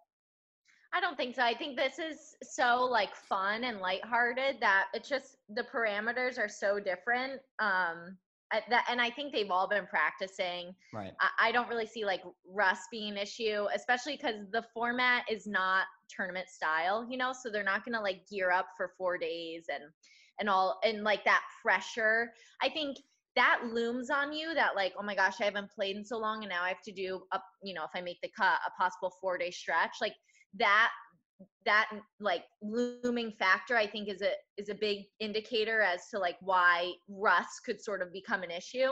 I 0.93 1.01
don't 1.01 1.17
think 1.17 1.37
so. 1.37 1.43
I 1.43 1.55
think 1.55 1.77
this 1.77 1.99
is 1.99 2.35
so 2.43 2.85
like 2.85 3.15
fun 3.15 3.65
and 3.65 3.79
lighthearted 3.79 4.57
that 4.61 4.87
it's 4.93 5.09
just 5.09 5.37
the 5.55 5.63
parameters 5.63 6.39
are 6.39 6.49
so 6.49 6.81
different. 6.81 7.41
Um, 7.61 8.17
that, 8.69 8.87
and 8.89 9.01
I 9.01 9.11
think 9.11 9.33
they've 9.33 9.51
all 9.51 9.69
been 9.69 9.87
practicing. 9.87 10.75
Right. 10.93 11.13
I, 11.21 11.49
I 11.49 11.53
don't 11.53 11.69
really 11.69 11.87
see 11.87 12.05
like 12.05 12.23
rust 12.49 12.83
being 12.91 13.13
an 13.13 13.19
issue, 13.19 13.67
especially 13.75 14.17
because 14.17 14.47
the 14.53 14.65
format 14.75 15.25
is 15.31 15.47
not 15.47 15.85
tournament 16.09 16.49
style, 16.49 17.07
you 17.09 17.17
know, 17.17 17.33
so 17.33 17.51
they're 17.51 17.65
not 17.65 17.85
gonna 17.85 18.01
like 18.01 18.27
gear 18.29 18.51
up 18.51 18.69
for 18.77 18.93
four 18.99 19.19
days 19.19 19.65
and 19.73 19.85
and 20.39 20.49
all 20.49 20.81
and 20.85 21.05
like 21.05 21.25
that 21.25 21.43
pressure. 21.63 22.33
I 22.63 22.69
think 22.69 22.97
that 23.37 23.61
looms 23.73 24.11
on 24.11 24.33
you 24.33 24.55
that 24.55 24.75
like, 24.75 24.93
oh 24.99 25.03
my 25.03 25.15
gosh, 25.15 25.41
I 25.41 25.45
haven't 25.45 25.71
played 25.71 25.97
in 25.97 26.05
so 26.05 26.19
long 26.19 26.43
and 26.43 26.51
now 26.51 26.63
I 26.63 26.69
have 26.69 26.83
to 26.83 26.93
do 26.93 27.23
up, 27.33 27.45
you 27.63 27.75
know, 27.75 27.85
if 27.85 27.91
I 27.95 28.01
make 28.01 28.21
the 28.23 28.31
cut, 28.37 28.59
a 28.67 28.71
possible 28.83 29.13
four 29.21 29.39
day 29.39 29.51
stretch. 29.51 29.97
Like 30.01 30.15
that 30.59 30.91
that 31.65 31.91
like 32.21 32.45
looming 32.63 33.33
factor 33.39 33.77
i 33.77 33.87
think 33.87 34.09
is 34.09 34.23
a 34.23 34.33
is 34.57 34.69
a 34.69 34.75
big 34.75 35.05
indicator 35.21 35.81
as 35.81 36.09
to 36.11 36.19
like 36.19 36.37
why 36.41 36.93
rust 37.09 37.61
could 37.65 37.81
sort 37.81 38.03
of 38.03 38.13
become 38.13 38.43
an 38.43 38.51
issue. 38.51 38.91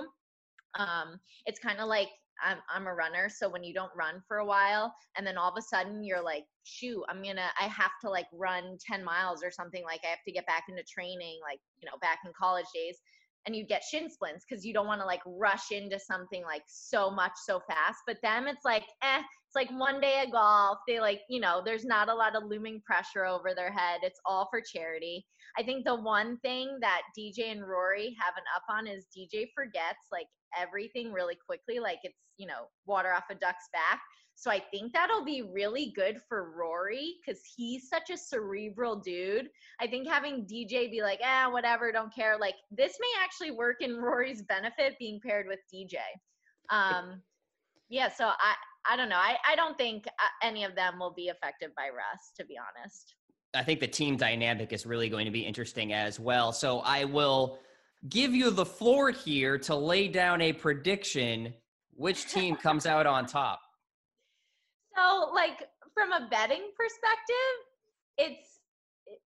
Um 0.78 1.18
it's 1.46 1.58
kind 1.58 1.80
of 1.80 1.88
like 1.88 2.08
I'm, 2.40 2.58
I'm 2.72 2.86
a 2.86 2.94
runner 2.94 3.28
so 3.28 3.48
when 3.48 3.64
you 3.64 3.74
don't 3.74 3.90
run 3.96 4.22
for 4.28 4.38
a 4.38 4.44
while 4.44 4.94
and 5.16 5.26
then 5.26 5.36
all 5.36 5.50
of 5.50 5.56
a 5.58 5.62
sudden 5.62 6.04
you're 6.04 6.22
like 6.22 6.44
shoot 6.64 7.02
i'm 7.08 7.22
gonna 7.22 7.48
i 7.60 7.64
have 7.64 7.90
to 8.04 8.10
like 8.10 8.26
run 8.32 8.76
10 8.86 9.04
miles 9.04 9.42
or 9.42 9.50
something 9.50 9.82
like 9.84 10.00
i 10.04 10.08
have 10.08 10.22
to 10.24 10.32
get 10.32 10.46
back 10.46 10.64
into 10.68 10.82
training 10.84 11.38
like 11.42 11.58
you 11.80 11.86
know 11.86 11.96
back 12.00 12.20
in 12.24 12.32
college 12.38 12.66
days 12.72 12.98
and 13.46 13.56
you 13.56 13.66
get 13.66 13.82
shin 13.82 14.10
splints 14.10 14.44
because 14.48 14.64
you 14.64 14.72
don't 14.72 14.86
want 14.86 15.00
to 15.00 15.06
like 15.06 15.22
rush 15.26 15.70
into 15.72 15.98
something 15.98 16.42
like 16.44 16.62
so 16.66 17.10
much 17.10 17.32
so 17.44 17.60
fast 17.68 17.98
but 18.06 18.18
them 18.22 18.46
it's 18.46 18.64
like 18.64 18.84
eh 19.02 19.22
it's 19.48 19.56
like 19.56 19.70
one 19.80 19.98
day 19.98 20.22
of 20.24 20.30
golf 20.30 20.78
they 20.86 21.00
like 21.00 21.20
you 21.30 21.40
know 21.40 21.62
there's 21.64 21.84
not 21.84 22.10
a 22.10 22.14
lot 22.14 22.36
of 22.36 22.44
looming 22.44 22.82
pressure 22.84 23.24
over 23.24 23.54
their 23.54 23.72
head 23.72 24.00
it's 24.02 24.20
all 24.26 24.46
for 24.50 24.60
charity. 24.60 25.24
I 25.58 25.62
think 25.62 25.84
the 25.84 25.94
one 25.94 26.38
thing 26.40 26.78
that 26.82 27.02
dj 27.18 27.50
and 27.50 27.66
rory 27.66 28.14
have 28.20 28.34
an 28.36 28.42
up 28.54 28.62
on 28.70 28.86
is 28.86 29.06
dj 29.16 29.48
forgets 29.54 30.08
like 30.12 30.26
everything 30.58 31.12
really 31.12 31.36
quickly 31.46 31.78
like 31.80 31.98
it's 32.02 32.18
you 32.36 32.46
know 32.46 32.66
water 32.86 33.12
off 33.12 33.24
a 33.30 33.34
duck's 33.34 33.68
back. 33.72 34.00
So 34.34 34.50
i 34.50 34.62
think 34.70 34.92
that'll 34.92 35.24
be 35.24 35.42
really 35.42 35.92
good 35.96 36.20
for 36.28 36.52
rory 36.54 37.14
because 37.24 37.40
he's 37.56 37.88
such 37.88 38.10
a 38.10 38.18
cerebral 38.18 38.96
dude. 38.96 39.48
I 39.80 39.86
think 39.86 40.06
having 40.06 40.46
dj 40.46 40.90
be 40.90 41.00
like 41.00 41.20
ah 41.24 41.48
whatever 41.50 41.90
don't 41.90 42.14
care 42.14 42.36
like 42.38 42.56
this 42.70 42.98
may 43.00 43.22
actually 43.24 43.52
work 43.52 43.76
in 43.80 43.96
rory's 44.02 44.42
benefit 44.42 44.96
being 44.98 45.20
paired 45.26 45.46
with 45.48 45.60
dj 45.74 45.96
um 46.70 47.22
yeah 47.88 48.10
so 48.10 48.26
i 48.26 48.54
I 48.88 48.96
don't 48.96 49.08
know. 49.08 49.16
I, 49.16 49.36
I 49.46 49.54
don't 49.54 49.76
think 49.76 50.06
uh, 50.06 50.46
any 50.46 50.64
of 50.64 50.74
them 50.74 50.98
will 50.98 51.12
be 51.12 51.28
affected 51.28 51.70
by 51.76 51.88
rust, 51.88 52.36
to 52.38 52.44
be 52.44 52.56
honest. 52.56 53.14
I 53.54 53.62
think 53.62 53.80
the 53.80 53.88
team 53.88 54.16
dynamic 54.16 54.72
is 54.72 54.86
really 54.86 55.08
going 55.08 55.26
to 55.26 55.30
be 55.30 55.40
interesting 55.40 55.92
as 55.92 56.18
well. 56.18 56.52
So 56.52 56.80
I 56.80 57.04
will 57.04 57.58
give 58.08 58.34
you 58.34 58.50
the 58.50 58.64
floor 58.64 59.10
here 59.10 59.58
to 59.58 59.74
lay 59.74 60.08
down 60.08 60.40
a 60.40 60.52
prediction 60.52 61.52
which 61.94 62.30
team 62.30 62.56
comes 62.62 62.86
out 62.86 63.06
on 63.06 63.26
top. 63.26 63.60
So, 64.96 65.30
like, 65.34 65.68
from 65.94 66.12
a 66.12 66.28
betting 66.30 66.70
perspective, 66.76 67.56
it's 68.16 68.47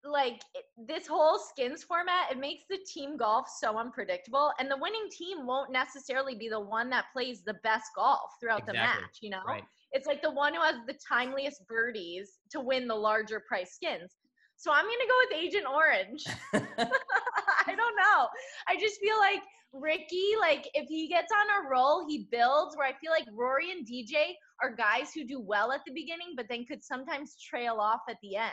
like 0.03 0.41
it- 0.53 0.65
this 0.77 1.07
whole 1.07 1.39
skins 1.39 1.83
format 1.83 2.31
it 2.31 2.37
makes 2.37 2.63
the 2.69 2.77
team 2.85 3.15
golf 3.15 3.47
so 3.47 3.77
unpredictable 3.77 4.51
and 4.59 4.69
the 4.69 4.77
winning 4.77 5.07
team 5.11 5.45
won't 5.47 5.71
necessarily 5.71 6.35
be 6.35 6.49
the 6.49 6.59
one 6.59 6.89
that 6.89 7.05
plays 7.13 7.43
the 7.43 7.53
best 7.63 7.85
golf 7.95 8.31
throughout 8.39 8.65
the 8.65 8.73
match 8.73 9.17
you 9.21 9.29
know 9.29 9.41
Right. 9.47 9.63
it's 9.93 10.07
like 10.07 10.21
the 10.21 10.31
one 10.31 10.53
who 10.53 10.61
has 10.61 10.75
the 10.87 10.95
timeliest 11.09 11.65
birdies 11.67 12.39
to 12.51 12.59
win 12.59 12.87
the 12.87 12.95
larger 12.95 13.39
price 13.47 13.75
skins 13.75 14.13
so 14.57 14.71
i'm 14.71 14.83
gonna 14.83 15.07
go 15.07 15.17
with 15.29 15.37
agent 15.39 15.65
orange 15.65 16.23
I 17.65 17.75
don't 17.75 17.95
know. 17.95 18.27
I 18.67 18.75
just 18.79 18.99
feel 18.99 19.17
like 19.17 19.41
Rickie, 19.71 20.33
like 20.39 20.69
if 20.73 20.87
he 20.87 21.07
gets 21.07 21.31
on 21.31 21.65
a 21.65 21.69
roll, 21.69 22.05
he 22.07 22.27
builds. 22.31 22.75
Where 22.77 22.87
I 22.87 22.93
feel 22.93 23.11
like 23.11 23.25
Rory 23.33 23.71
and 23.71 23.87
DJ 23.87 24.33
are 24.61 24.75
guys 24.75 25.11
who 25.13 25.25
do 25.25 25.39
well 25.39 25.71
at 25.71 25.81
the 25.85 25.93
beginning, 25.93 26.33
but 26.35 26.45
then 26.49 26.65
could 26.65 26.83
sometimes 26.83 27.35
trail 27.41 27.77
off 27.79 28.01
at 28.09 28.17
the 28.21 28.35
end. 28.35 28.51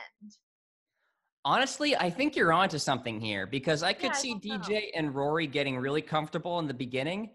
Honestly, 1.45 1.97
I 1.97 2.11
think 2.11 2.37
you're 2.37 2.53
onto 2.53 2.79
something 2.79 3.21
here 3.21 3.47
because 3.47 3.83
I 3.83 3.93
could 3.95 4.11
Yeah, 4.11 4.13
see 4.13 4.35
know. 4.35 4.41
DJ 4.41 4.91
and 4.95 5.15
Rory 5.15 5.47
getting 5.47 5.79
really 5.79 6.03
comfortable 6.03 6.59
in 6.59 6.67
the 6.67 6.75
beginning. 6.75 7.31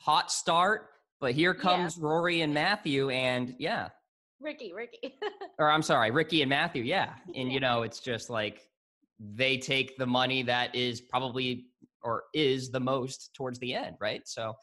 Hot 0.00 0.32
start, 0.32 0.90
but 1.20 1.32
here 1.34 1.54
Yeah. 1.54 1.60
comes 1.60 1.98
Rory 1.98 2.40
and 2.40 2.52
Matthew 2.52 3.10
and 3.10 3.54
yeah. 3.58 3.90
Rickie, 4.40 4.72
Rickie. 4.72 5.18
Or 5.60 5.68
I'm 5.70 5.82
sorry, 5.82 6.12
Rickie 6.12 6.42
and 6.42 6.48
Matthew, 6.48 6.84
yeah. 6.84 7.14
And 7.34 7.52
you 7.52 7.58
know, 7.58 7.82
it's 7.82 7.98
just 7.98 8.30
like 8.30 8.62
they 9.18 9.58
take 9.58 9.96
the 9.98 10.06
money 10.06 10.42
that 10.44 10.72
is 10.74 11.00
probably 11.00 11.66
or 12.04 12.24
is 12.32 12.70
the 12.70 12.78
most 12.78 13.34
towards 13.34 13.58
the 13.58 13.74
end, 13.74 13.96
right? 14.00 14.22
So 14.26 14.54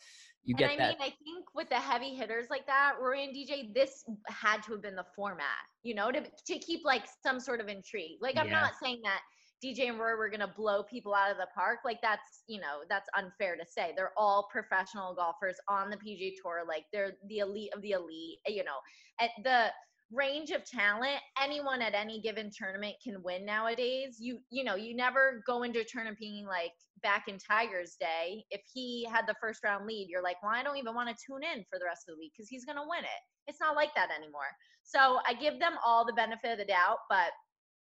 you 0.46 0.56
get 0.56 0.72
and 0.72 0.82
I 0.82 0.84
that. 0.84 0.90
mean, 0.90 0.98
I 1.02 1.14
think 1.24 1.46
with 1.54 1.70
the 1.70 1.76
heavy 1.76 2.16
hitters 2.16 2.48
like 2.50 2.66
that, 2.68 2.94
Rory 3.02 3.24
and 3.24 3.36
DJ, 3.36 3.74
this 3.74 4.04
had 4.28 4.64
to 4.64 4.74
have 4.74 4.82
been 4.82 4.96
the 4.96 5.06
format, 5.16 5.48
you 5.84 5.96
know, 5.96 6.12
to 6.12 6.22
to 6.22 6.60
keep 6.60 6.82
like 6.86 7.04
some 7.24 7.40
sort 7.40 7.62
of 7.62 7.68
intrigue. 7.68 8.18
Like 8.22 8.38
I'm 8.38 8.48
Yeah. 8.48 8.62
not 8.62 8.74
saying 8.82 9.02
that 9.04 9.22
DJ 9.64 9.90
and 9.90 10.00
Rory 10.00 10.18
were 10.18 10.30
gonna 10.30 10.54
blow 10.56 10.84
people 10.84 11.14
out 11.14 11.32
of 11.32 11.38
the 11.38 11.48
park. 11.56 11.80
Like 11.84 12.00
that's 12.02 12.44
you 12.48 12.62
know 12.62 12.82
that's 12.90 13.10
unfair 13.18 13.56
to 13.56 13.66
say. 13.66 13.94
They're 13.96 14.14
all 14.18 14.48
professional 14.52 15.16
golfers 15.16 15.58
on 15.68 15.90
the 15.90 15.98
PGA 15.98 16.34
Tour. 16.42 16.64
Like 16.68 16.86
they're 16.94 17.14
the 17.28 17.40
elite 17.40 17.74
of 17.76 17.82
the 17.82 17.92
elite. 17.92 18.40
You 18.48 18.64
know, 18.64 18.78
at 19.20 19.32
the 19.44 19.72
range 20.12 20.52
of 20.52 20.64
talent 20.64 21.20
anyone 21.42 21.82
at 21.82 21.96
any 21.96 22.22
given 22.22 22.52
tournament 22.56 22.94
can 23.04 23.22
win 23.24 23.44
nowadays 23.44 24.18
you 24.20 24.40
you 24.52 24.64
know 24.64 24.76
you 24.76 24.96
never 24.96 25.42
go 25.48 25.64
into 25.64 25.80
a 25.80 25.84
tournament 25.84 26.18
being 26.20 26.46
like 26.46 26.72
back 27.02 27.24
in 27.28 27.38
tiger's 27.40 27.96
day 28.00 28.44
if 28.52 28.62
he 28.72 29.08
had 29.12 29.26
the 29.28 29.34
first 29.42 29.64
round 29.64 29.86
lead 29.88 30.08
you're 30.10 30.22
like 30.22 30.38
well 30.44 30.52
i 30.54 30.62
don't 30.62 30.78
even 30.78 30.94
want 30.94 31.10
to 31.10 31.16
tune 31.26 31.42
in 31.44 31.64
for 31.70 31.80
the 31.80 31.86
rest 31.86 32.04
of 32.08 32.14
the 32.14 32.20
week 32.20 32.32
because 32.36 32.48
he's 32.48 32.66
going 32.66 32.78
to 32.78 32.84
win 32.88 33.04
it 33.04 33.22
it's 33.48 33.60
not 33.60 33.76
like 33.76 33.94
that 33.96 34.10
anymore 34.16 34.42
so 34.84 35.20
i 35.28 35.34
give 35.34 35.60
them 35.60 35.74
all 35.84 36.06
the 36.06 36.14
benefit 36.14 36.52
of 36.52 36.58
the 36.60 36.66
doubt 36.66 36.98
but 37.10 37.32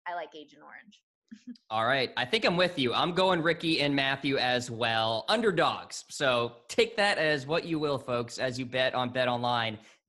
i 0.07 0.15
like 0.15 0.31
agent 0.35 0.63
orange 0.63 1.01
All 1.71 1.85
right. 1.85 2.13
I 2.17 2.25
think 2.25 2.45
I'm 2.45 2.57
with 2.57 2.79
you. 2.79 2.95
I'm 2.95 3.13
going 3.13 3.43
Rickie 3.43 3.81
and 3.81 3.95
Matthew 3.95 4.37
as 4.37 4.71
well. 4.71 5.25
Underdogs. 5.29 6.05
So 6.11 6.53
take 6.69 6.97
that 6.97 7.19
as 7.19 7.47
what 7.47 7.65
you 7.65 7.79
will, 7.79 7.99
folks, 7.99 8.39
as 8.39 8.59
you 8.59 8.67
bet 8.67 8.95
on 8.95 9.11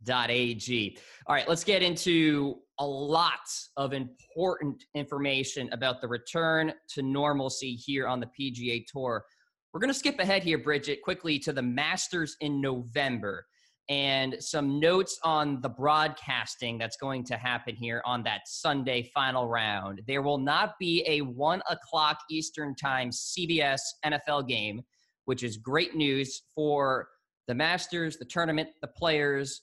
betonline.ag. 0.04 0.98
All 1.28 1.36
right, 1.36 1.48
let's 1.48 1.64
get 1.64 1.82
into 1.82 2.58
a 2.80 2.86
lot 2.86 3.50
of 3.78 3.94
important 3.94 4.84
information 4.94 5.70
about 5.72 6.02
the 6.02 6.08
return 6.08 6.74
to 6.90 7.02
normalcy 7.02 7.76
here 7.76 8.08
on 8.08 8.20
the 8.20 8.28
PGA 8.40 8.86
Tour. 8.86 9.24
We're 9.74 9.80
going 9.80 9.94
to 9.94 10.00
skip 10.00 10.20
ahead 10.20 10.44
here, 10.44 10.58
Bridget, 10.58 11.02
quickly 11.02 11.40
to 11.40 11.54
the 11.54 11.62
Masters 11.62 12.36
in 12.42 12.62
November 12.62 13.46
and 13.88 14.36
some 14.40 14.80
notes 14.80 15.20
on 15.24 15.62
the 15.62 15.70
broadcasting 15.70 16.78
that's 16.78 16.98
going 16.98 17.24
to 17.26 17.38
happen 17.38 17.76
here 17.76 18.02
on 18.04 18.24
that 18.24 18.42
Sunday 18.48 19.12
final 19.14 19.48
round. 19.48 20.02
There 20.08 20.24
will 20.24 20.40
not 20.40 20.74
be 20.80 21.04
a 21.08 21.22
one 21.22 21.62
o'clock 21.70 22.20
Eastern 22.30 22.74
Time 22.76 23.12
CBS 23.12 23.80
NFL 24.04 24.48
game, 24.48 24.82
which 25.26 25.44
is 25.44 25.58
great 25.58 25.96
news 25.96 26.44
for 26.56 27.10
the 27.48 27.54
Masters, 27.54 28.18
the 28.18 28.26
tournament, 28.26 28.70
the 28.82 28.88
players. 28.88 29.62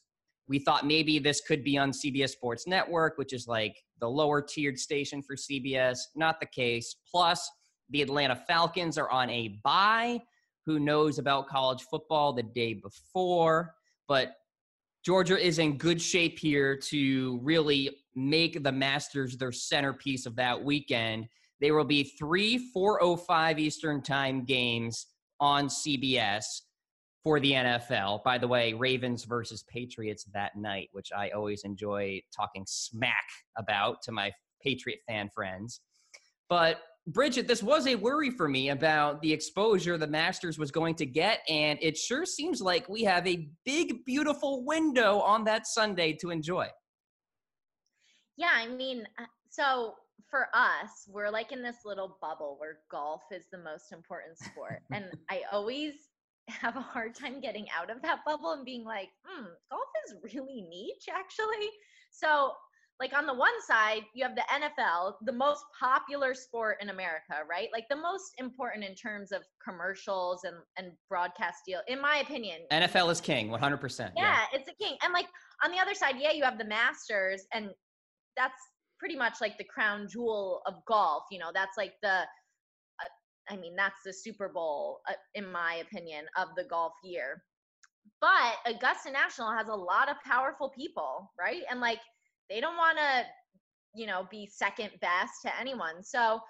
We 0.52 0.58
thought 0.58 0.86
maybe 0.86 1.18
this 1.18 1.40
could 1.40 1.64
be 1.64 1.78
on 1.78 1.92
CBS 1.92 2.28
Sports 2.28 2.66
Network, 2.66 3.16
which 3.16 3.32
is 3.32 3.48
like 3.48 3.82
the 4.00 4.06
lower 4.06 4.42
tiered 4.42 4.78
station 4.78 5.22
for 5.22 5.34
CBS. 5.34 5.98
Not 6.14 6.40
the 6.40 6.46
case. 6.46 6.96
Plus, 7.10 7.50
the 7.88 8.02
Atlanta 8.02 8.36
Falcons 8.36 8.98
are 8.98 9.08
on 9.10 9.30
a 9.30 9.58
bye. 9.64 10.20
Who 10.66 10.78
knows 10.78 11.18
about 11.18 11.48
college 11.48 11.84
football 11.90 12.34
the 12.34 12.42
day 12.42 12.74
before? 12.74 13.74
but 14.08 14.34
Georgia 15.02 15.42
is 15.42 15.58
in 15.58 15.78
good 15.78 16.02
shape 16.02 16.38
here 16.38 16.76
to 16.76 17.40
really 17.42 17.96
make 18.14 18.62
the 18.62 18.70
Masters 18.70 19.38
their 19.38 19.52
centerpiece 19.52 20.26
of 20.26 20.36
that 20.36 20.62
weekend. 20.62 21.28
There 21.62 21.74
will 21.74 21.86
be 21.86 22.04
three 22.04 22.70
4:05 22.76 23.58
Eastern 23.58 24.02
Time 24.02 24.44
games 24.44 25.06
on 25.40 25.68
CBS 25.68 26.44
for 27.22 27.38
the 27.40 27.52
NFL. 27.52 28.22
By 28.24 28.38
the 28.38 28.48
way, 28.48 28.72
Ravens 28.72 29.24
versus 29.24 29.64
Patriots 29.68 30.24
that 30.32 30.56
night, 30.56 30.88
which 30.92 31.10
I 31.16 31.30
always 31.30 31.62
enjoy 31.64 32.20
talking 32.34 32.64
smack 32.66 33.26
about 33.56 34.02
to 34.02 34.12
my 34.12 34.32
Patriot 34.62 35.00
fan 35.06 35.30
friends. 35.34 35.80
But 36.48 36.80
Bridget, 37.06 37.48
this 37.48 37.62
was 37.62 37.86
a 37.86 37.96
worry 37.96 38.30
for 38.30 38.48
me 38.48 38.70
about 38.70 39.20
the 39.22 39.32
exposure 39.32 39.98
the 39.98 40.06
Masters 40.06 40.58
was 40.58 40.70
going 40.70 40.94
to 40.96 41.06
get, 41.06 41.40
and 41.48 41.78
it 41.82 41.96
sure 41.96 42.24
seems 42.24 42.60
like 42.60 42.88
we 42.88 43.02
have 43.02 43.26
a 43.26 43.48
big, 43.64 44.04
beautiful 44.04 44.64
window 44.64 45.18
on 45.18 45.44
that 45.44 45.66
Sunday 45.66 46.12
to 46.20 46.30
enjoy. 46.30 46.68
Yeah, 48.36 48.50
I 48.54 48.68
mean, 48.68 49.04
uh, 49.18 49.24
so 49.50 49.94
for 50.30 50.46
us, 50.54 51.08
we're 51.08 51.30
like 51.30 51.50
in 51.52 51.62
this 51.62 51.78
little 51.84 52.16
bubble 52.20 52.56
where 52.58 52.78
golf 52.90 53.22
is 53.32 53.44
the 53.50 53.58
most 53.58 53.92
important 53.92 54.38
sport. 54.38 54.82
and 54.92 55.06
I 55.30 55.42
always 55.50 55.94
have 56.52 56.76
a 56.76 56.80
hard 56.80 57.14
time 57.14 57.40
getting 57.40 57.66
out 57.76 57.90
of 57.90 58.02
that 58.02 58.20
bubble 58.24 58.52
and 58.52 58.64
being 58.64 58.84
like, 58.84 59.08
hmm, 59.24 59.46
golf 59.70 59.88
is 60.06 60.34
really 60.34 60.66
niche, 60.68 61.08
actually. 61.10 61.68
So 62.10 62.52
like 63.00 63.12
on 63.14 63.26
the 63.26 63.34
one 63.34 63.60
side, 63.66 64.02
you 64.14 64.24
have 64.24 64.36
the 64.36 64.44
NFL, 64.52 65.14
the 65.22 65.32
most 65.32 65.64
popular 65.78 66.34
sport 66.34 66.76
in 66.80 66.90
America, 66.90 67.40
right? 67.50 67.68
Like 67.72 67.86
the 67.90 67.96
most 67.96 68.34
important 68.38 68.84
in 68.84 68.94
terms 68.94 69.32
of 69.32 69.42
commercials 69.66 70.44
and, 70.44 70.54
and 70.76 70.92
broadcast 71.08 71.62
deal, 71.66 71.80
in 71.88 72.00
my 72.00 72.18
opinion. 72.18 72.60
NFL 72.70 73.10
is 73.10 73.20
king, 73.20 73.48
100%. 73.48 73.98
Yeah, 73.98 74.10
yeah, 74.16 74.38
it's 74.52 74.68
a 74.68 74.74
king. 74.74 74.96
And 75.02 75.12
like 75.12 75.26
on 75.64 75.72
the 75.72 75.78
other 75.78 75.94
side, 75.94 76.14
yeah, 76.20 76.30
you 76.30 76.44
have 76.44 76.58
the 76.58 76.64
Masters, 76.64 77.44
and 77.52 77.70
that's 78.36 78.60
pretty 79.00 79.16
much 79.16 79.40
like 79.40 79.58
the 79.58 79.64
crown 79.64 80.06
jewel 80.08 80.62
of 80.66 80.74
golf. 80.86 81.24
You 81.32 81.40
know, 81.40 81.50
that's 81.52 81.76
like 81.76 81.94
the, 82.02 82.20
I 83.48 83.56
mean, 83.56 83.74
that's 83.76 84.02
the 84.04 84.12
Super 84.12 84.48
Bowl, 84.48 85.00
uh, 85.08 85.14
in 85.34 85.50
my 85.50 85.82
opinion, 85.82 86.24
of 86.36 86.48
the 86.56 86.64
golf 86.64 86.92
year. 87.02 87.42
But 88.20 88.56
Augusta 88.66 89.10
National 89.10 89.52
has 89.52 89.68
a 89.68 89.74
lot 89.74 90.08
of 90.08 90.16
powerful 90.24 90.70
people, 90.70 91.30
right? 91.38 91.62
And 91.70 91.80
like, 91.80 92.00
they 92.48 92.60
don't 92.60 92.76
want 92.76 92.98
to, 92.98 93.24
you 93.94 94.06
know, 94.06 94.26
be 94.30 94.46
second 94.46 94.90
best 95.00 95.34
to 95.44 95.60
anyone. 95.60 96.02
So 96.02 96.40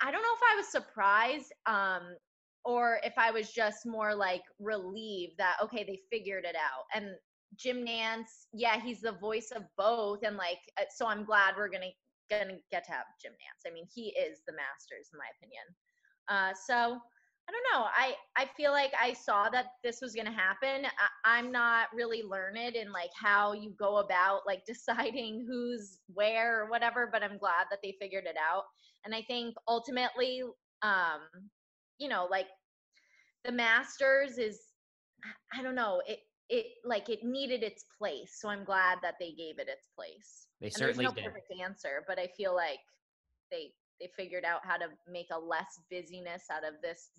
I 0.00 0.10
don't 0.10 0.22
know 0.22 0.34
if 0.34 0.52
I 0.52 0.56
was 0.56 0.68
surprised 0.68 1.52
um, 1.66 2.14
or 2.64 3.00
if 3.04 3.14
I 3.16 3.30
was 3.30 3.52
just 3.52 3.86
more 3.86 4.14
like 4.14 4.42
relieved 4.58 5.34
that, 5.38 5.56
okay, 5.62 5.84
they 5.84 6.00
figured 6.10 6.44
it 6.44 6.56
out. 6.56 6.84
And 6.94 7.14
Jim 7.56 7.84
Nantz, 7.84 8.46
yeah, 8.52 8.80
he's 8.80 9.00
the 9.00 9.12
voice 9.12 9.50
of 9.54 9.64
both. 9.76 10.20
And 10.24 10.36
like, 10.36 10.60
uh, 10.78 10.84
so 10.94 11.06
I'm 11.06 11.24
glad 11.24 11.54
we're 11.56 11.68
going 11.68 11.82
to 11.82 11.94
gonna 12.30 12.62
get 12.70 12.86
to 12.86 12.92
have 12.92 13.10
Jim 13.20 13.32
Nantz. 13.32 13.68
I 13.68 13.74
mean, 13.74 13.86
he 13.92 14.14
is 14.14 14.40
the 14.46 14.54
Masters, 14.54 15.10
in 15.12 15.18
my 15.18 15.26
opinion. 15.36 15.66
Uh, 16.28 16.52
so 16.66 17.00
I 17.50 17.52
don't 17.52 17.80
know. 17.80 17.86
I 17.92 18.14
I 18.36 18.48
feel 18.56 18.70
like 18.70 18.92
I 19.00 19.12
saw 19.12 19.48
that 19.50 19.72
this 19.82 20.00
was 20.00 20.14
going 20.14 20.26
to 20.26 20.32
happen. 20.32 20.86
I, 20.86 21.38
I'm 21.38 21.50
not 21.50 21.88
really 21.92 22.22
learned 22.22 22.76
in 22.76 22.92
like 22.92 23.10
how 23.20 23.52
you 23.54 23.72
go 23.78 23.96
about 23.96 24.42
like 24.46 24.64
deciding 24.66 25.44
who's 25.48 25.98
where 26.12 26.62
or 26.62 26.70
whatever, 26.70 27.08
but 27.10 27.22
I'm 27.22 27.38
glad 27.38 27.66
that 27.70 27.80
they 27.82 27.96
figured 28.00 28.24
it 28.26 28.36
out. 28.36 28.64
And 29.04 29.14
I 29.14 29.22
think 29.22 29.56
ultimately, 29.66 30.42
um, 30.82 31.20
you 31.98 32.08
know, 32.08 32.28
like 32.30 32.46
the 33.44 33.52
Masters 33.52 34.38
is, 34.38 34.60
I 35.52 35.62
don't 35.62 35.74
know, 35.74 36.02
it 36.06 36.20
it 36.48 36.66
like 36.84 37.08
it 37.08 37.24
needed 37.24 37.64
its 37.64 37.84
place. 37.98 38.38
So 38.40 38.48
I'm 38.48 38.64
glad 38.64 38.98
that 39.02 39.14
they 39.18 39.32
gave 39.32 39.58
it 39.58 39.68
its 39.68 39.88
place. 39.96 40.46
They 40.60 40.66
and 40.66 40.74
certainly 40.74 41.04
there's 41.04 41.16
no 41.16 41.22
did. 41.22 41.24
perfect 41.24 41.52
answer, 41.60 42.04
but 42.06 42.18
I 42.18 42.28
feel 42.36 42.54
like 42.54 42.80
they 43.50 43.72
they 44.00 44.10
figured 44.16 44.44
out 44.44 44.60
how 44.64 44.76
to 44.76 44.86
make 45.10 45.26
a 45.32 45.38
less 45.38 45.80
busyness 45.90 46.44
out 46.50 46.64
of 46.64 46.80
this 46.82 47.10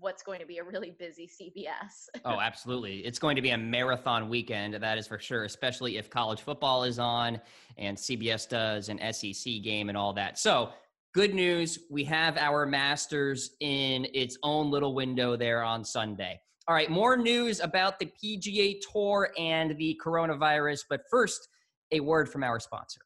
what's 0.00 0.22
going 0.22 0.40
to 0.40 0.46
be 0.46 0.58
a 0.58 0.64
really 0.64 0.94
busy 0.98 1.28
CBS. 1.28 2.20
oh, 2.24 2.40
absolutely. 2.40 2.98
It's 2.98 3.18
going 3.18 3.36
to 3.36 3.42
be 3.42 3.50
a 3.50 3.58
marathon 3.58 4.28
weekend, 4.28 4.74
that 4.74 4.98
is 4.98 5.06
for 5.06 5.18
sure, 5.18 5.44
especially 5.44 5.96
if 5.96 6.08
college 6.10 6.40
football 6.40 6.84
is 6.84 6.98
on 6.98 7.40
and 7.76 7.96
CBS 7.96 8.48
does 8.48 8.88
an 8.88 9.00
SEC 9.12 9.62
game 9.62 9.88
and 9.88 9.98
all 9.98 10.12
that. 10.12 10.38
So, 10.38 10.70
good 11.14 11.34
news. 11.34 11.78
We 11.90 12.04
have 12.04 12.36
our 12.36 12.66
Masters 12.66 13.56
in 13.60 14.06
its 14.14 14.38
own 14.42 14.70
little 14.70 14.94
window 14.94 15.36
there 15.36 15.62
on 15.62 15.84
Sunday. 15.84 16.40
All 16.68 16.74
right, 16.74 16.90
more 16.90 17.16
news 17.16 17.60
about 17.60 17.98
the 17.98 18.06
PGA 18.22 18.78
Tour 18.92 19.30
and 19.38 19.76
the 19.78 19.98
coronavirus. 20.04 20.80
But 20.88 21.00
first, 21.10 21.48
a 21.92 22.00
word 22.00 22.28
from 22.28 22.44
our 22.44 22.60
sponsor. 22.60 23.00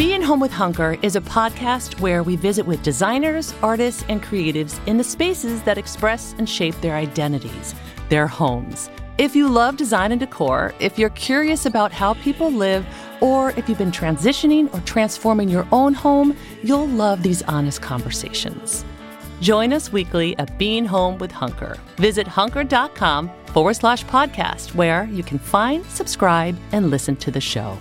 Being 0.00 0.22
Home 0.22 0.40
with 0.40 0.50
Hunker 0.50 0.96
is 1.02 1.14
a 1.14 1.20
podcast 1.20 2.00
where 2.00 2.22
we 2.22 2.34
visit 2.34 2.64
with 2.64 2.82
designers, 2.82 3.52
artists, 3.62 4.02
and 4.08 4.22
creatives 4.22 4.80
in 4.86 4.96
the 4.96 5.04
spaces 5.04 5.60
that 5.64 5.76
express 5.76 6.34
and 6.38 6.48
shape 6.48 6.74
their 6.80 6.96
identities, 6.96 7.74
their 8.08 8.26
homes. 8.26 8.88
If 9.18 9.36
you 9.36 9.46
love 9.46 9.76
design 9.76 10.10
and 10.10 10.18
decor, 10.18 10.72
if 10.80 10.98
you're 10.98 11.10
curious 11.10 11.66
about 11.66 11.92
how 11.92 12.14
people 12.14 12.50
live, 12.50 12.86
or 13.20 13.50
if 13.58 13.68
you've 13.68 13.76
been 13.76 13.90
transitioning 13.90 14.72
or 14.72 14.80
transforming 14.86 15.50
your 15.50 15.68
own 15.70 15.92
home, 15.92 16.34
you'll 16.62 16.88
love 16.88 17.22
these 17.22 17.42
honest 17.42 17.82
conversations. 17.82 18.86
Join 19.42 19.70
us 19.70 19.92
weekly 19.92 20.34
at 20.38 20.56
Being 20.56 20.86
Home 20.86 21.18
with 21.18 21.30
Hunker. 21.30 21.76
Visit 21.96 22.26
hunker.com 22.26 23.30
forward 23.48 23.74
slash 23.74 24.02
podcast, 24.06 24.74
where 24.74 25.04
you 25.12 25.22
can 25.22 25.38
find, 25.38 25.84
subscribe, 25.84 26.56
and 26.72 26.88
listen 26.88 27.16
to 27.16 27.30
the 27.30 27.42
show. 27.42 27.76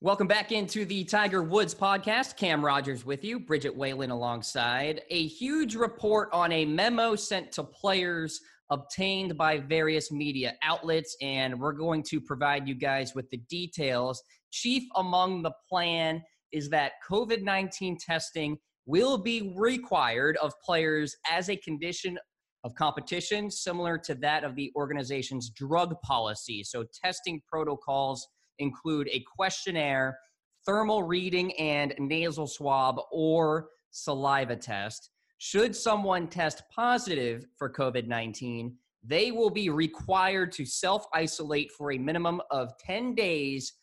Welcome 0.00 0.28
back 0.28 0.52
into 0.52 0.84
the 0.84 1.02
Tiger 1.02 1.42
Woods 1.42 1.74
podcast. 1.74 2.36
Cam 2.36 2.64
Rogers 2.64 3.04
with 3.04 3.24
you, 3.24 3.40
Bridget 3.40 3.76
Whalen 3.76 4.12
alongside. 4.12 5.02
A 5.10 5.26
huge 5.26 5.74
report 5.74 6.28
on 6.32 6.52
a 6.52 6.64
memo 6.64 7.16
sent 7.16 7.50
to 7.54 7.64
players 7.64 8.40
obtained 8.70 9.36
by 9.36 9.58
various 9.58 10.12
media 10.12 10.54
outlets, 10.62 11.16
and 11.20 11.58
we're 11.58 11.72
going 11.72 12.04
to 12.04 12.20
provide 12.20 12.68
you 12.68 12.76
guys 12.76 13.16
with 13.16 13.28
the 13.30 13.38
details. 13.50 14.22
Chief 14.52 14.84
among 14.94 15.42
the 15.42 15.50
plan 15.68 16.22
is 16.52 16.70
that 16.70 16.92
COVID 17.10 17.42
19 17.42 17.98
testing 17.98 18.56
will 18.86 19.18
be 19.18 19.52
required 19.56 20.36
of 20.36 20.52
players 20.64 21.16
as 21.28 21.50
a 21.50 21.56
condition 21.56 22.16
of 22.62 22.72
competition, 22.76 23.50
similar 23.50 23.98
to 23.98 24.14
that 24.14 24.44
of 24.44 24.54
the 24.54 24.70
organization's 24.76 25.50
drug 25.50 26.00
policy. 26.02 26.62
So, 26.62 26.84
testing 27.02 27.42
protocols 27.50 28.28
include 28.58 29.08
a 29.12 29.24
questionnaire, 29.36 30.18
thermal 30.66 31.02
reading, 31.02 31.52
and 31.58 31.94
nasal 31.98 32.46
swab 32.46 33.00
or 33.10 33.68
saliva 33.90 34.56
test. 34.56 35.10
Should 35.38 35.74
someone 35.74 36.28
test 36.28 36.62
positive 36.74 37.46
for 37.56 37.72
COVID 37.72 38.06
19, 38.06 38.76
they 39.04 39.30
will 39.30 39.50
be 39.50 39.70
required 39.70 40.52
to 40.52 40.66
self 40.66 41.06
isolate 41.14 41.70
for 41.72 41.92
a 41.92 41.98
minimum 41.98 42.40
of 42.50 42.76
10 42.78 43.14
days 43.14 43.74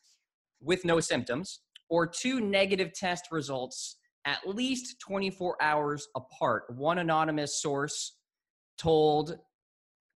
with 0.62 0.84
no 0.86 1.00
symptoms 1.00 1.62
or 1.90 2.08
two 2.08 2.42
negative 2.42 2.94
test 2.94 3.28
results 3.32 3.98
at 4.26 4.48
least 4.48 5.00
24 5.00 5.56
hours 5.62 6.08
apart. 6.16 6.64
One 6.76 6.98
anonymous 6.98 7.62
source 7.62 8.18
told 8.78 9.38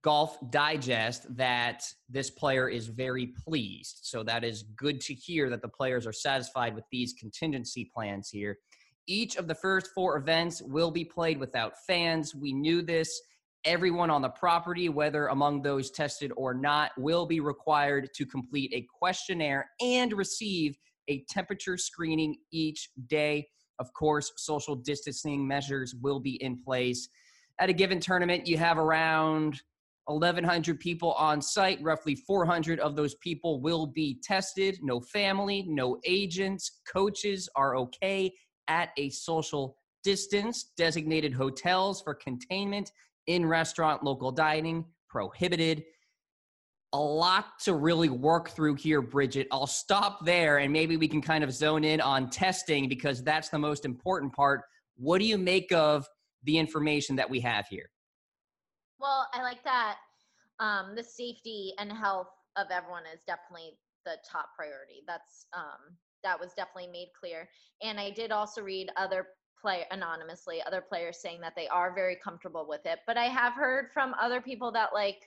Golf 0.01 0.37
Digest 0.49 1.35
that 1.35 1.83
this 2.07 2.29
player 2.29 2.69
is 2.69 2.87
very 2.87 3.27
pleased. 3.27 3.99
So 4.03 4.23
that 4.23 4.43
is 4.43 4.63
good 4.77 5.01
to 5.01 5.13
hear 5.13 5.49
that 5.49 5.61
the 5.61 5.67
players 5.67 6.07
are 6.07 6.13
satisfied 6.13 6.73
with 6.73 6.85
these 6.91 7.13
contingency 7.13 7.91
plans 7.93 8.29
here. 8.29 8.57
Each 9.07 9.35
of 9.35 9.47
the 9.47 9.55
first 9.55 9.89
four 9.93 10.17
events 10.17 10.61
will 10.61 10.91
be 10.91 11.03
played 11.03 11.39
without 11.39 11.73
fans. 11.85 12.33
We 12.33 12.53
knew 12.53 12.81
this. 12.81 13.21
Everyone 13.65 14.09
on 14.09 14.21
the 14.21 14.29
property, 14.29 14.87
whether 14.87 15.27
among 15.27 15.61
those 15.61 15.91
tested 15.91 16.31
or 16.37 16.53
not, 16.53 16.91
will 16.97 17.25
be 17.25 17.41
required 17.41 18.07
to 18.15 18.25
complete 18.25 18.71
a 18.73 18.87
questionnaire 18.97 19.69
and 19.81 20.13
receive 20.13 20.77
a 21.09 21.25
temperature 21.29 21.75
screening 21.75 22.37
each 22.53 22.89
day. 23.07 23.47
Of 23.79 23.91
course, 23.93 24.31
social 24.37 24.75
distancing 24.75 25.45
measures 25.45 25.93
will 25.95 26.21
be 26.21 26.41
in 26.41 26.63
place. 26.63 27.09
At 27.59 27.69
a 27.69 27.73
given 27.73 27.99
tournament, 27.99 28.47
you 28.47 28.57
have 28.57 28.77
around 28.77 29.61
1,100 30.05 30.79
people 30.79 31.13
on 31.13 31.41
site. 31.41 31.81
Roughly 31.81 32.15
400 32.15 32.79
of 32.79 32.95
those 32.95 33.15
people 33.15 33.61
will 33.61 33.87
be 33.87 34.19
tested. 34.23 34.79
No 34.81 34.99
family, 34.99 35.65
no 35.67 35.99
agents. 36.05 36.81
Coaches 36.91 37.47
are 37.55 37.77
okay 37.77 38.33
at 38.67 38.89
a 38.97 39.09
social 39.09 39.75
distance. 40.03 40.71
Designated 40.77 41.33
hotels 41.33 42.01
for 42.01 42.13
containment, 42.15 42.91
in 43.27 43.45
restaurant, 43.45 44.03
local 44.03 44.31
dining 44.31 44.83
prohibited. 45.07 45.83
A 46.93 46.99
lot 46.99 47.59
to 47.63 47.75
really 47.75 48.09
work 48.09 48.49
through 48.49 48.75
here, 48.75 49.01
Bridget. 49.01 49.47
I'll 49.51 49.67
stop 49.67 50.25
there 50.25 50.57
and 50.57 50.73
maybe 50.73 50.97
we 50.97 51.07
can 51.07 51.21
kind 51.21 51.43
of 51.43 51.53
zone 51.53 51.83
in 51.83 52.01
on 52.01 52.31
testing 52.31 52.89
because 52.89 53.23
that's 53.23 53.49
the 53.49 53.59
most 53.59 53.85
important 53.85 54.33
part. 54.33 54.61
What 54.95 55.19
do 55.19 55.25
you 55.25 55.37
make 55.37 55.71
of 55.71 56.07
the 56.43 56.57
information 56.57 57.15
that 57.17 57.29
we 57.29 57.39
have 57.41 57.67
here? 57.67 57.91
Well, 58.99 59.27
I 59.33 59.41
like 59.41 59.63
that 59.63 59.97
um, 60.59 60.93
the 60.95 61.03
safety 61.03 61.73
and 61.79 61.91
health 61.91 62.27
of 62.57 62.67
everyone 62.71 63.03
is 63.13 63.21
definitely 63.25 63.77
the 64.05 64.17
top 64.29 64.49
priority. 64.55 65.03
That's 65.07 65.45
um, 65.55 65.95
that 66.23 66.39
was 66.39 66.53
definitely 66.53 66.91
made 66.91 67.09
clear. 67.17 67.47
And 67.81 67.99
I 67.99 68.11
did 68.11 68.31
also 68.31 68.61
read 68.61 68.89
other 68.97 69.27
play 69.61 69.85
anonymously 69.91 70.61
other 70.65 70.81
players 70.81 71.21
saying 71.21 71.41
that 71.41 71.53
they 71.55 71.67
are 71.67 71.93
very 71.93 72.15
comfortable 72.23 72.65
with 72.67 72.79
it 72.85 72.99
but 73.05 73.17
i 73.17 73.25
have 73.25 73.53
heard 73.53 73.89
from 73.93 74.15
other 74.21 74.39
people 74.39 74.71
that 74.71 74.89
like 74.93 75.23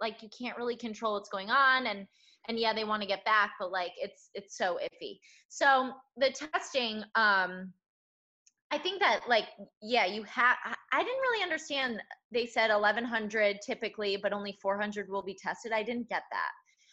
like 0.00 0.22
you 0.22 0.30
can't 0.30 0.56
really 0.56 0.76
control 0.76 1.14
what's 1.14 1.28
going 1.28 1.50
on 1.50 1.86
and 1.86 2.06
and 2.48 2.58
yeah 2.58 2.72
they 2.72 2.84
want 2.84 3.02
to 3.02 3.08
get 3.08 3.22
back 3.26 3.52
but 3.60 3.70
like 3.70 3.92
it's 3.98 4.30
it's 4.34 4.56
so 4.56 4.78
iffy 4.82 5.18
so 5.48 5.92
the 6.16 6.30
testing 6.30 7.02
um 7.16 7.70
I 8.72 8.78
think 8.78 9.00
that 9.00 9.20
like 9.28 9.46
yeah, 9.80 10.06
you 10.06 10.22
have 10.24 10.56
I 10.92 11.02
didn't 11.02 11.20
really 11.20 11.42
understand 11.42 12.02
they 12.32 12.46
said 12.46 12.70
1100 12.70 13.58
typically 13.64 14.16
but 14.16 14.32
only 14.32 14.56
400 14.60 15.08
will 15.08 15.22
be 15.22 15.34
tested. 15.40 15.72
I 15.72 15.82
didn't 15.82 16.08
get 16.08 16.22
that. 16.32 16.50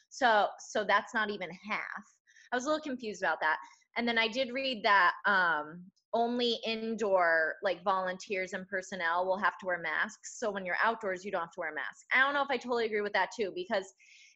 So 0.10 0.48
so 0.60 0.84
that's 0.84 1.14
not 1.14 1.30
even 1.30 1.50
half. 1.50 2.04
I 2.52 2.56
was 2.56 2.66
a 2.66 2.68
little 2.68 2.84
confused 2.84 3.24
about 3.24 3.40
that. 3.42 3.58
And 3.98 4.08
then 4.08 4.18
I 4.18 4.28
did 4.28 4.52
read 4.52 4.84
that 4.84 5.14
um 5.26 5.82
only 6.14 6.60
indoor 6.64 7.56
like 7.64 7.84
volunteers 7.84 8.54
and 8.54 8.68
personnel 8.68 9.26
will 9.26 9.38
have 9.38 9.58
to 9.58 9.66
wear 9.66 9.80
masks. 9.80 10.38
So 10.40 10.52
when 10.52 10.64
you're 10.64 10.78
outdoors, 10.84 11.26
you 11.26 11.32
don't 11.32 11.42
have 11.42 11.52
to 11.54 11.60
wear 11.60 11.72
a 11.72 11.76
mask. 11.76 12.06
I 12.16 12.20
don't 12.20 12.36
know 12.36 12.44
if 12.44 12.52
I 12.52 12.58
totally 12.58 12.86
agree 12.86 13.02
with 13.02 13.14
that 13.14 13.30
too 13.36 13.52
because 13.56 13.92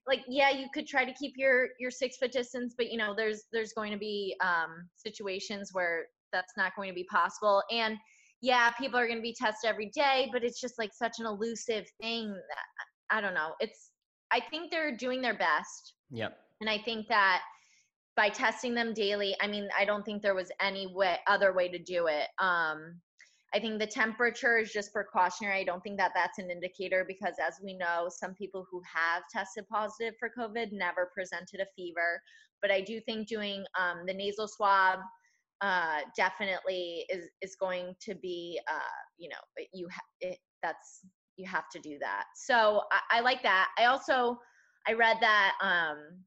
like 0.07 0.21
yeah 0.27 0.49
you 0.49 0.67
could 0.73 0.87
try 0.87 1.05
to 1.05 1.13
keep 1.13 1.33
your 1.35 1.67
your 1.79 1.91
six 1.91 2.17
foot 2.17 2.31
distance 2.31 2.73
but 2.75 2.89
you 2.89 2.97
know 2.97 3.13
there's 3.15 3.43
there's 3.51 3.73
going 3.73 3.91
to 3.91 3.97
be 3.97 4.35
um 4.41 4.87
situations 4.95 5.69
where 5.73 6.07
that's 6.31 6.53
not 6.57 6.75
going 6.75 6.89
to 6.89 6.95
be 6.95 7.05
possible. 7.05 7.63
And 7.71 7.97
yeah, 8.41 8.71
people 8.71 8.99
are 8.99 9.07
going 9.07 9.17
to 9.17 9.23
be 9.23 9.35
tested 9.39 9.69
every 9.69 9.91
day, 9.93 10.29
but 10.31 10.43
it's 10.43 10.61
just 10.61 10.77
like 10.77 10.91
such 10.93 11.19
an 11.19 11.25
elusive 11.25 11.85
thing. 12.01 12.35
I 13.09 13.21
don't 13.21 13.33
know. 13.33 13.53
It's, 13.59 13.91
I 14.31 14.39
think 14.39 14.71
they're 14.71 14.95
doing 14.95 15.21
their 15.21 15.37
best. 15.37 15.93
Yep. 16.11 16.37
And 16.61 16.69
I 16.69 16.77
think 16.77 17.07
that 17.07 17.41
by 18.15 18.29
testing 18.29 18.73
them 18.73 18.93
daily, 18.93 19.35
I 19.41 19.47
mean, 19.47 19.69
I 19.77 19.85
don't 19.85 20.03
think 20.03 20.21
there 20.21 20.35
was 20.35 20.51
any 20.61 20.87
way, 20.93 21.17
other 21.27 21.53
way 21.53 21.69
to 21.69 21.79
do 21.79 22.07
it. 22.07 22.27
Um, 22.39 22.99
I 23.53 23.59
think 23.59 23.79
the 23.79 23.87
temperature 23.87 24.57
is 24.57 24.73
just 24.73 24.91
precautionary. 24.91 25.61
I 25.61 25.63
don't 25.63 25.81
think 25.81 25.97
that 25.99 26.11
that's 26.13 26.37
an 26.37 26.51
indicator 26.51 27.05
because, 27.07 27.35
as 27.45 27.55
we 27.63 27.75
know, 27.77 28.09
some 28.09 28.33
people 28.33 28.65
who 28.69 28.81
have 28.93 29.23
tested 29.31 29.65
positive 29.71 30.15
for 30.19 30.29
COVID 30.37 30.73
never 30.73 31.09
presented 31.13 31.61
a 31.61 31.65
fever. 31.75 32.21
But 32.61 32.71
I 32.71 32.81
do 32.81 32.99
think 33.01 33.27
doing 33.27 33.63
um, 33.79 34.05
the 34.05 34.13
nasal 34.13 34.47
swab 34.47 34.99
uh, 35.61 35.99
definitely 36.15 37.05
is 37.09 37.25
is 37.41 37.55
going 37.55 37.95
to 38.01 38.15
be 38.15 38.59
uh, 38.69 38.99
you 39.17 39.29
know 39.29 39.63
you 39.73 39.87
ha- 39.91 40.35
that's 40.61 41.01
you 41.37 41.47
have 41.47 41.69
to 41.69 41.79
do 41.79 41.97
that. 41.99 42.25
So 42.35 42.81
I, 42.91 43.17
I 43.17 43.19
like 43.21 43.43
that. 43.43 43.69
I 43.77 43.85
also 43.85 44.39
i 44.87 44.93
read 44.93 45.17
that 45.19 45.53
um, 45.61 46.23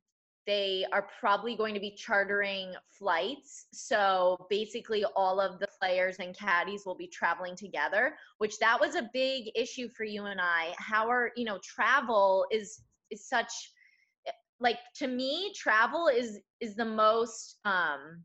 they 0.47 0.85
are 0.93 1.07
probably 1.19 1.57
going 1.57 1.75
to 1.75 1.81
be 1.81 1.95
chartering 1.97 2.75
flights. 2.91 3.67
So 3.73 4.47
basically 4.51 5.05
all 5.17 5.41
of 5.41 5.61
the 5.61 5.69
players 5.81 6.17
and 6.19 6.37
caddies 6.37 6.83
will 6.85 6.97
be 6.97 7.07
traveling 7.07 7.57
together 7.57 8.15
which 8.39 8.59
that 8.59 8.81
was 8.81 8.95
a 8.95 9.11
big 9.13 9.51
issue 9.55 9.89
for 9.89 10.05
you 10.05 10.25
and 10.27 10.41
i. 10.41 10.75
How 10.79 11.09
are 11.09 11.31
you 11.37 11.45
know 11.45 11.59
travel 11.63 12.47
is 12.51 12.81
is 13.11 13.29
such 13.29 13.53
eh, 14.27 14.33
like 14.59 14.79
to 14.97 15.07
me 15.07 15.53
travel 15.55 16.09
is 16.09 16.41
is 16.61 16.75
the 16.75 16.85
most 16.85 17.59
um 17.65 18.25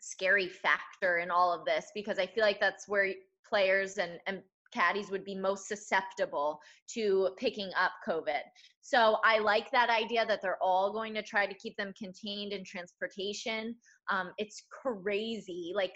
scary 0.00 0.48
factor 0.48 1.18
in 1.18 1.30
all 1.30 1.52
of 1.52 1.64
this 1.64 1.86
because 1.94 2.18
I 2.18 2.26
feel 2.26 2.44
like 2.44 2.60
that's 2.60 2.88
where 2.88 3.12
players 3.48 3.98
and, 3.98 4.18
and 4.26 4.42
caddies 4.72 5.10
would 5.10 5.24
be 5.24 5.34
most 5.34 5.66
susceptible 5.66 6.60
to 6.94 7.30
picking 7.36 7.70
up 7.78 7.92
COVID. 8.06 8.42
So 8.80 9.18
I 9.24 9.38
like 9.38 9.70
that 9.72 9.90
idea 9.90 10.24
that 10.26 10.40
they're 10.42 10.62
all 10.62 10.92
going 10.92 11.14
to 11.14 11.22
try 11.22 11.46
to 11.46 11.54
keep 11.54 11.76
them 11.76 11.92
contained 11.98 12.52
in 12.52 12.64
transportation. 12.64 13.74
Um, 14.10 14.30
it's 14.38 14.64
crazy. 14.70 15.72
Like, 15.74 15.92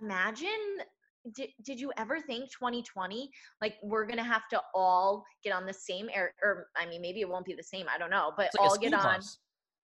imagine. 0.00 0.48
Did, 1.34 1.50
did 1.64 1.78
you 1.78 1.92
ever 1.98 2.18
think 2.18 2.50
2020 2.50 3.30
like 3.60 3.74
we're 3.82 4.06
gonna 4.06 4.24
have 4.24 4.48
to 4.48 4.60
all 4.74 5.22
get 5.44 5.52
on 5.52 5.66
the 5.66 5.72
same 5.74 6.08
air 6.14 6.32
or 6.42 6.68
i 6.78 6.86
mean 6.86 7.02
maybe 7.02 7.20
it 7.20 7.28
won't 7.28 7.44
be 7.44 7.52
the 7.52 7.62
same 7.62 7.84
i 7.94 7.98
don't 7.98 8.08
know 8.08 8.32
but 8.38 8.48
like 8.58 8.70
all 8.70 8.78
get 8.78 8.94
on 8.94 9.16
bus. 9.16 9.36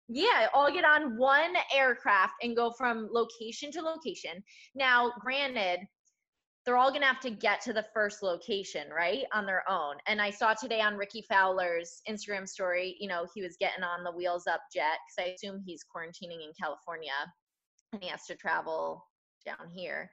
Yeah, 0.09 0.47
all 0.55 0.73
get 0.73 0.85
on 0.85 1.16
one 1.16 1.55
aircraft 1.75 2.35
and 2.42 2.55
go 2.55 2.71
from 2.71 3.09
location 3.11 3.73
to 3.73 3.83
location. 3.83 4.42
Now, 4.75 5.12
granted, 5.21 5.81
they're 6.64 6.77
all 6.77 6.92
to 6.92 7.01
have 7.01 7.21
to 7.21 7.31
get 7.31 7.61
to 7.62 7.73
the 7.73 7.87
first 7.95 8.23
location, 8.23 8.88
right, 8.90 9.25
on 9.33 9.47
their 9.47 9.62
own. 9.71 9.97
And 10.09 10.21
I 10.21 10.31
saw 10.31 10.53
today 10.53 10.81
on 10.81 10.97
Rickie 10.97 11.25
Fowler's 11.29 12.03
Instagram 12.09 12.47
story, 12.47 12.97
you 12.99 13.09
know, 13.09 13.27
he 13.35 13.42
was 13.42 13.57
getting 13.59 13.85
on 13.85 14.03
the 14.03 14.11
wheels 14.11 14.49
up 14.49 14.61
jet 14.75 14.99
because 15.07 15.31
I 15.31 15.35
assume 15.35 15.62
he's 15.64 15.85
quarantining 15.85 16.45
in 16.45 16.53
California 16.61 17.12
and 17.92 18.03
he 18.03 18.09
has 18.09 18.25
to 18.27 18.35
travel 18.35 19.05
down 19.45 19.71
here. 19.73 20.11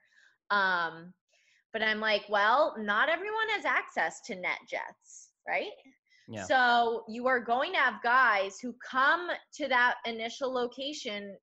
Um, 0.52 1.12
but 1.72 1.82
I'm 1.82 2.00
like, 2.00 2.24
well, 2.30 2.76
not 2.78 3.10
everyone 3.10 3.50
has 3.50 3.66
access 3.66 4.22
to 4.28 4.36
net 4.36 4.60
jets, 4.70 5.30
right? 5.48 5.72
Yeah. 6.28 6.44
So 6.44 7.04
you 7.08 7.28
are 7.28 7.40
going 7.40 7.74
to 7.74 7.80
have 7.80 7.96
guys 8.04 8.60
who 8.62 8.74
come 8.90 9.30
to 9.56 9.68
that 9.68 9.96
initial 10.06 10.54
location 10.54 11.36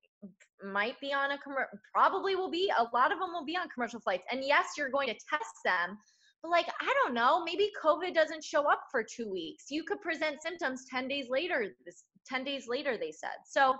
might 0.63 0.99
be 0.99 1.11
on 1.13 1.31
a 1.31 1.37
com- 1.37 1.55
probably 1.93 2.35
will 2.35 2.51
be 2.51 2.71
a 2.77 2.83
lot 2.93 3.11
of 3.11 3.19
them 3.19 3.29
will 3.33 3.45
be 3.45 3.57
on 3.57 3.67
commercial 3.69 3.99
flights. 3.99 4.23
And 4.31 4.43
yes 4.45 4.69
you're 4.77 4.89
going 4.89 5.07
to 5.07 5.15
test 5.29 5.55
them 5.65 5.97
but 6.43 6.49
like 6.49 6.67
i 6.81 6.93
don't 7.03 7.13
know 7.13 7.43
maybe 7.43 7.69
covid 7.83 8.13
doesn't 8.13 8.43
show 8.43 8.69
up 8.69 8.81
for 8.91 9.03
two 9.03 9.29
weeks. 9.29 9.65
You 9.69 9.83
could 9.83 10.01
present 10.01 10.41
symptoms 10.41 10.85
10 10.89 11.07
days 11.07 11.27
later 11.29 11.75
this 11.85 12.03
10 12.27 12.43
days 12.43 12.65
later 12.67 12.97
they 12.97 13.11
said. 13.11 13.37
So 13.45 13.75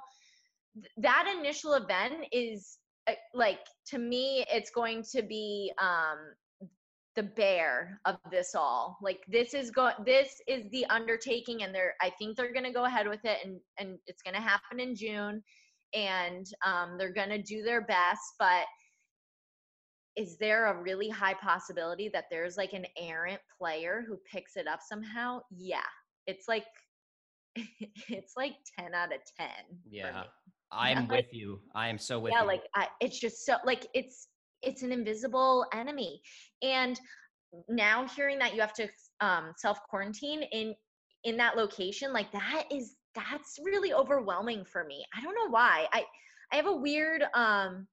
th- 0.75 0.91
that 0.97 1.33
initial 1.39 1.73
event 1.73 2.25
is 2.31 2.77
uh, 3.07 3.13
like 3.33 3.59
to 3.87 3.99
me 3.99 4.45
it's 4.51 4.71
going 4.71 5.03
to 5.11 5.21
be 5.21 5.71
um 5.81 6.17
the 7.15 7.23
bear 7.23 7.99
of 8.05 8.17
this 8.31 8.55
all. 8.55 8.97
Like 9.01 9.21
this 9.27 9.53
is 9.53 9.71
going 9.71 9.95
this 10.05 10.41
is 10.47 10.63
the 10.71 10.85
undertaking 10.85 11.63
and 11.63 11.73
they're 11.75 11.95
i 12.01 12.09
think 12.17 12.37
they're 12.37 12.53
going 12.53 12.65
to 12.65 12.71
go 12.71 12.85
ahead 12.85 13.07
with 13.07 13.23
it 13.25 13.39
and 13.43 13.59
and 13.77 13.97
it's 14.07 14.21
going 14.21 14.35
to 14.35 14.41
happen 14.41 14.79
in 14.79 14.95
june 14.95 15.43
and 15.93 16.47
um, 16.65 16.97
they're 16.97 17.13
going 17.13 17.29
to 17.29 17.41
do 17.41 17.63
their 17.63 17.81
best 17.81 18.21
but 18.39 18.65
is 20.15 20.37
there 20.37 20.67
a 20.67 20.81
really 20.81 21.09
high 21.09 21.33
possibility 21.33 22.09
that 22.13 22.25
there's 22.29 22.57
like 22.57 22.73
an 22.73 22.85
errant 22.97 23.41
player 23.57 24.03
who 24.07 24.17
picks 24.29 24.57
it 24.57 24.67
up 24.67 24.79
somehow? 24.81 25.39
Yeah. 25.49 25.79
It's 26.27 26.47
like 26.47 26.65
it's 28.09 28.33
like 28.37 28.53
10 28.79 28.93
out 28.93 29.13
of 29.13 29.19
10 29.37 29.47
yeah. 29.89 30.23
i'm 30.71 31.07
with 31.09 31.33
you. 31.33 31.59
I 31.75 31.89
am 31.89 31.97
so 31.97 32.17
with 32.17 32.31
yeah 32.31 32.41
you. 32.41 32.47
like 32.47 32.63
I, 32.75 32.87
it's 33.01 33.19
just 33.19 33.45
so 33.45 33.55
like 33.65 33.87
it's 33.93 34.27
it's 34.61 34.83
an 34.83 34.91
invisible 34.91 35.65
enemy. 35.73 36.21
And 36.61 36.99
now 37.67 38.07
hearing 38.07 38.39
that 38.39 38.53
you 38.53 38.61
have 38.61 38.73
to 38.73 38.87
um, 39.19 39.53
self 39.57 39.79
quarantine 39.89 40.43
in 40.51 40.73
in 41.23 41.37
that 41.37 41.55
location 41.55 42.11
like 42.11 42.31
that 42.31 42.63
is 42.71 42.95
that's 43.13 43.59
really 43.63 43.93
overwhelming 43.93 44.65
for 44.65 44.83
me. 44.85 45.05
I 45.15 45.21
don't 45.21 45.35
know 45.35 45.49
why. 45.49 45.87
I 45.91 46.03
i 46.51 46.57
have 46.57 46.67
a 46.67 46.75
weird 46.75 47.23
um 47.33 47.87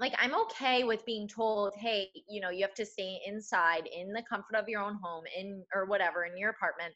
like 0.00 0.12
i'm 0.18 0.34
okay 0.34 0.82
with 0.82 1.04
being 1.06 1.28
told 1.28 1.72
hey 1.76 2.08
you 2.28 2.40
know 2.40 2.50
you 2.50 2.62
have 2.62 2.74
to 2.74 2.84
stay 2.84 3.20
inside 3.26 3.88
in 3.96 4.12
the 4.12 4.22
comfort 4.28 4.56
of 4.56 4.68
your 4.68 4.82
own 4.82 4.98
home 5.02 5.22
in 5.38 5.62
or 5.74 5.86
whatever 5.86 6.24
in 6.24 6.36
your 6.36 6.50
apartment. 6.50 6.94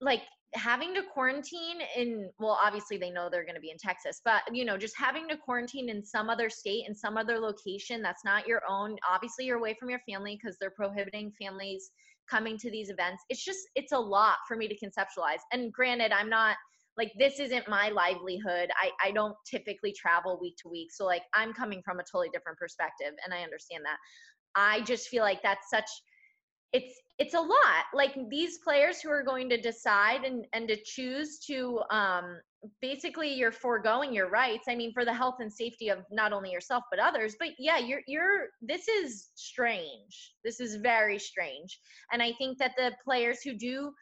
Like 0.00 0.22
having 0.54 0.94
to 0.94 1.02
quarantine 1.02 1.78
in 1.96 2.30
well 2.38 2.58
obviously 2.62 2.96
they 2.96 3.10
know 3.10 3.28
they're 3.30 3.44
going 3.44 3.54
to 3.54 3.60
be 3.60 3.70
in 3.70 3.76
texas 3.76 4.22
but 4.24 4.40
you 4.50 4.64
know 4.64 4.78
just 4.78 4.96
having 4.96 5.28
to 5.28 5.36
quarantine 5.36 5.90
in 5.90 6.02
some 6.02 6.30
other 6.30 6.48
state 6.48 6.84
in 6.88 6.94
some 6.94 7.18
other 7.18 7.38
location 7.38 8.00
that's 8.00 8.24
not 8.24 8.46
your 8.46 8.62
own 8.66 8.96
obviously 9.10 9.44
you're 9.44 9.58
away 9.58 9.76
from 9.78 9.90
your 9.90 10.00
family 10.08 10.38
because 10.42 10.56
they're 10.58 10.70
prohibiting 10.70 11.30
families 11.38 11.90
coming 12.28 12.58
to 12.58 12.70
these 12.70 12.90
events. 12.90 13.24
It's 13.28 13.44
just 13.44 13.60
it's 13.74 13.92
a 13.92 13.98
lot 13.98 14.36
for 14.46 14.56
me 14.56 14.68
to 14.68 14.74
conceptualize 14.74 15.40
and 15.52 15.72
granted 15.72 16.12
i'm 16.12 16.28
not 16.28 16.56
like 16.96 17.12
this 17.18 17.38
isn't 17.38 17.68
my 17.68 17.88
livelihood. 17.90 18.70
I 18.82 18.90
i 19.04 19.10
don't 19.12 19.34
typically 19.48 19.92
travel 19.92 20.38
week 20.40 20.56
to 20.62 20.68
week 20.68 20.88
so 20.92 21.04
like 21.04 21.22
i'm 21.34 21.52
coming 21.52 21.82
from 21.84 22.00
a 22.00 22.02
totally 22.02 22.28
different 22.32 22.58
perspective 22.58 23.14
and 23.24 23.32
i 23.32 23.42
understand 23.42 23.84
that. 23.84 23.98
I 24.54 24.80
just 24.82 25.08
feel 25.08 25.22
like 25.22 25.42
that's 25.42 25.70
such 25.70 25.88
it's 26.72 26.94
it's 27.18 27.34
a 27.34 27.40
lot 27.40 27.84
like 27.94 28.14
these 28.30 28.58
players 28.58 29.00
who 29.00 29.10
are 29.10 29.22
going 29.22 29.48
to 29.48 29.60
decide 29.60 30.24
and 30.24 30.44
and 30.52 30.68
to 30.68 30.76
choose 30.84 31.38
to 31.38 31.80
um 31.90 32.38
basically 32.82 33.32
you're 33.32 33.52
foregoing 33.52 34.12
your 34.12 34.28
rights 34.28 34.64
i 34.68 34.74
mean 34.74 34.92
for 34.92 35.04
the 35.04 35.14
health 35.14 35.36
and 35.40 35.52
safety 35.52 35.88
of 35.88 36.00
not 36.10 36.32
only 36.32 36.50
yourself 36.50 36.82
but 36.90 37.00
others 37.00 37.36
but 37.38 37.48
yeah 37.58 37.78
you're 37.78 38.02
you're 38.06 38.48
this 38.60 38.88
is 38.88 39.28
strange. 39.34 40.34
This 40.44 40.60
is 40.60 40.76
very 40.76 41.18
strange. 41.18 41.78
And 42.12 42.22
i 42.22 42.32
think 42.38 42.58
that 42.58 42.72
the 42.76 42.92
players 43.04 43.40
who 43.42 43.54
do 43.54 43.92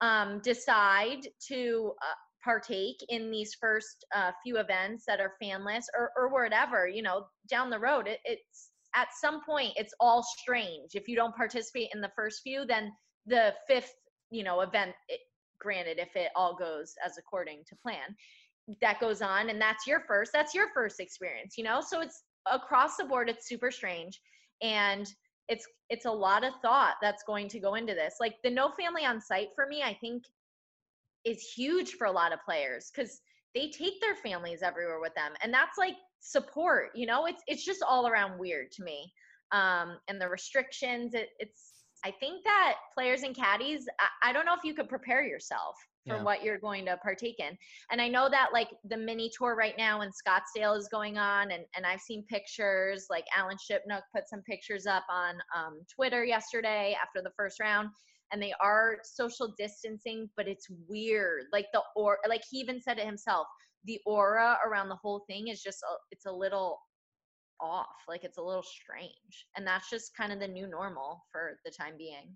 um 0.00 0.40
decide 0.42 1.20
to 1.48 1.92
uh, 2.02 2.14
partake 2.42 2.98
in 3.08 3.30
these 3.30 3.56
first 3.58 4.04
uh, 4.14 4.30
few 4.42 4.58
events 4.58 5.04
that 5.06 5.20
are 5.20 5.32
fanless 5.42 5.84
or 5.98 6.10
or 6.16 6.28
whatever 6.28 6.86
you 6.86 7.02
know 7.02 7.26
down 7.48 7.70
the 7.70 7.78
road 7.78 8.06
it, 8.06 8.20
it's 8.24 8.70
at 8.94 9.08
some 9.20 9.44
point 9.44 9.72
it's 9.76 9.94
all 10.00 10.22
strange. 10.22 10.94
If 10.94 11.08
you 11.08 11.16
don't 11.16 11.34
participate 11.34 11.90
in 11.94 12.00
the 12.00 12.12
first 12.16 12.42
few 12.42 12.64
then 12.64 12.92
the 13.26 13.54
fifth 13.66 13.94
you 14.30 14.44
know 14.44 14.60
event 14.60 14.92
it, 15.08 15.20
granted 15.58 15.98
if 15.98 16.14
it 16.16 16.30
all 16.36 16.54
goes 16.54 16.94
as 17.04 17.16
according 17.18 17.64
to 17.66 17.76
plan 17.76 18.14
that 18.80 19.00
goes 19.00 19.22
on 19.22 19.50
and 19.50 19.60
that's 19.60 19.86
your 19.86 20.00
first 20.00 20.32
that's 20.32 20.54
your 20.54 20.68
first 20.74 21.00
experience 21.00 21.56
you 21.58 21.64
know? 21.64 21.80
So 21.80 22.00
it's 22.00 22.24
across 22.50 22.96
the 22.96 23.04
board 23.04 23.28
it's 23.28 23.48
super 23.48 23.70
strange 23.70 24.20
and 24.62 25.06
it's 25.48 25.66
it's 25.90 26.06
a 26.06 26.10
lot 26.10 26.44
of 26.44 26.54
thought 26.62 26.94
that's 27.02 27.22
going 27.24 27.48
to 27.48 27.60
go 27.60 27.74
into 27.74 27.94
this. 27.94 28.14
Like 28.20 28.36
the 28.42 28.50
no 28.50 28.70
family 28.70 29.04
on 29.04 29.20
site 29.20 29.48
for 29.54 29.66
me 29.66 29.82
i 29.82 29.96
think 30.00 30.24
is 31.24 31.42
huge 31.42 31.92
for 31.92 32.06
a 32.06 32.12
lot 32.12 32.32
of 32.32 32.38
players 32.44 32.90
because 32.94 33.20
they 33.54 33.70
take 33.70 34.00
their 34.00 34.16
families 34.16 34.62
everywhere 34.62 35.00
with 35.00 35.14
them 35.14 35.32
and 35.42 35.52
that's 35.52 35.78
like 35.78 35.94
support 36.24 36.88
you 36.94 37.04
know 37.04 37.26
it's 37.26 37.42
it's 37.46 37.64
just 37.64 37.84
all 37.86 38.08
around 38.08 38.38
weird 38.38 38.72
to 38.72 38.82
me 38.82 39.12
um 39.52 39.98
and 40.08 40.18
the 40.18 40.26
restrictions 40.26 41.12
it, 41.12 41.28
it's 41.38 41.84
i 42.02 42.10
think 42.10 42.42
that 42.44 42.76
players 42.94 43.24
and 43.24 43.36
caddies 43.36 43.86
I, 44.00 44.30
I, 44.30 44.32
don't 44.32 44.46
know 44.46 44.54
if 44.54 44.64
you 44.64 44.72
could 44.72 44.88
prepare 44.88 45.22
yourself 45.22 45.76
for 46.08 46.16
yeah. 46.16 46.22
what 46.22 46.42
you're 46.42 46.58
going 46.58 46.86
to 46.86 46.96
partake 47.02 47.40
in 47.40 47.58
and 47.92 48.00
i 48.00 48.08
know 48.08 48.30
that 48.30 48.48
like 48.54 48.68
the 48.88 48.96
mini 48.96 49.30
tour 49.36 49.54
right 49.54 49.74
now 49.76 50.00
in 50.00 50.08
scottsdale 50.08 50.78
is 50.78 50.88
going 50.90 51.18
on 51.18 51.50
and 51.50 51.64
and 51.76 51.84
i've 51.84 52.00
seen 52.00 52.24
pictures 52.24 53.04
like 53.10 53.24
alan 53.36 53.58
shipnuck 53.58 54.02
put 54.14 54.26
some 54.26 54.40
pictures 54.48 54.86
up 54.86 55.04
on 55.10 55.34
um, 55.54 55.82
twitter 55.94 56.24
yesterday 56.24 56.96
after 57.02 57.20
the 57.22 57.32
first 57.36 57.60
round 57.60 57.90
and 58.32 58.42
they 58.42 58.54
are 58.62 58.96
social 59.04 59.54
distancing 59.58 60.30
but 60.38 60.48
it's 60.48 60.68
weird 60.88 61.42
like 61.52 61.66
the 61.74 61.82
or 61.94 62.16
like 62.30 62.42
he 62.50 62.56
even 62.56 62.80
said 62.80 62.98
it 62.98 63.04
himself 63.04 63.46
the 63.84 64.00
aura 64.06 64.58
around 64.66 64.88
the 64.88 64.96
whole 64.96 65.24
thing 65.28 65.48
is 65.48 65.62
just 65.62 65.82
a, 65.82 65.94
it's 66.10 66.26
a 66.26 66.32
little 66.32 66.78
off 67.60 67.86
like 68.08 68.24
it's 68.24 68.38
a 68.38 68.42
little 68.42 68.62
strange 68.62 69.46
and 69.56 69.66
that's 69.66 69.88
just 69.88 70.14
kind 70.16 70.32
of 70.32 70.40
the 70.40 70.48
new 70.48 70.66
normal 70.66 71.24
for 71.32 71.58
the 71.64 71.70
time 71.70 71.94
being 71.96 72.34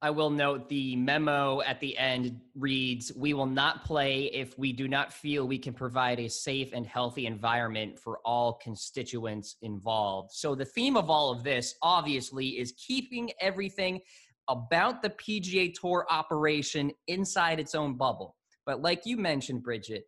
I 0.00 0.10
will 0.10 0.30
note 0.30 0.68
the 0.68 0.94
memo 0.94 1.60
at 1.62 1.80
the 1.80 1.98
end 1.98 2.40
reads 2.54 3.12
We 3.16 3.34
will 3.34 3.46
not 3.46 3.84
play 3.84 4.26
if 4.26 4.56
we 4.56 4.72
do 4.72 4.86
not 4.86 5.12
feel 5.12 5.48
we 5.48 5.58
can 5.58 5.74
provide 5.74 6.20
a 6.20 6.28
safe 6.28 6.70
and 6.72 6.86
healthy 6.86 7.26
environment 7.26 7.98
for 7.98 8.20
all 8.24 8.52
constituents 8.62 9.56
involved. 9.62 10.30
So, 10.32 10.54
the 10.54 10.64
theme 10.64 10.96
of 10.96 11.10
all 11.10 11.32
of 11.32 11.42
this, 11.42 11.74
obviously, 11.82 12.60
is 12.60 12.74
keeping 12.78 13.32
everything 13.40 14.00
about 14.46 15.02
the 15.02 15.10
PGA 15.10 15.74
Tour 15.74 16.06
operation 16.08 16.92
inside 17.08 17.58
its 17.58 17.74
own 17.74 17.94
bubble. 17.94 18.36
But, 18.66 18.80
like 18.80 19.04
you 19.04 19.16
mentioned, 19.16 19.64
Bridget, 19.64 20.04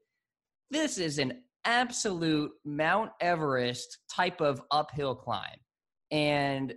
this 0.71 0.99
is 0.99 1.19
an 1.19 1.43
absolute 1.65 2.53
Mount 2.65 3.11
Everest 3.21 3.99
type 4.15 4.41
of 4.41 4.63
uphill 4.71 5.15
climb. 5.15 5.59
And 6.11 6.75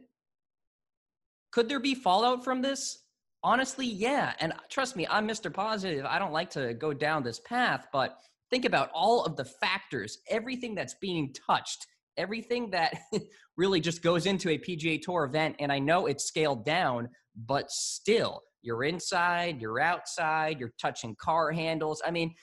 could 1.52 1.70
there 1.70 1.80
be 1.80 1.96
fallout 1.96 2.44
from 2.44 2.62
this? 2.62 3.00
Honestly, 3.44 3.86
yeah. 3.86 4.34
And 4.40 4.54
trust 4.70 4.96
me, 4.96 5.06
I'm 5.10 5.28
Mr. 5.28 5.54
Positive. 5.54 6.06
I 6.06 6.18
don't 6.18 6.34
like 6.34 6.50
to 6.52 6.74
go 6.74 6.94
down 6.94 7.24
this 7.24 7.40
path, 7.42 7.88
but 7.92 8.18
think 8.50 8.66
about 8.66 8.90
all 8.94 9.24
of 9.24 9.36
the 9.36 9.46
factors, 9.46 10.20
everything 10.30 10.76
that's 10.76 10.96
being 10.96 11.34
touched, 11.48 11.86
everything 12.18 12.72
that 12.72 12.94
really 13.58 13.82
just 13.82 14.02
goes 14.02 14.26
into 14.26 14.50
a 14.50 14.58
PGA 14.58 15.02
Tour 15.02 15.26
event. 15.26 15.56
And 15.60 15.72
I 15.72 15.80
know 15.80 16.08
it's 16.08 16.26
scaled 16.26 16.66
down, 16.66 17.10
but 17.36 17.70
still, 17.70 18.42
you're 18.62 18.86
inside, 18.86 19.62
you're 19.62 19.82
outside, 19.82 20.60
you're 20.60 20.74
touching 20.82 21.16
car 21.20 21.52
handles. 21.52 22.02
I 22.06 22.12
mean, 22.12 22.34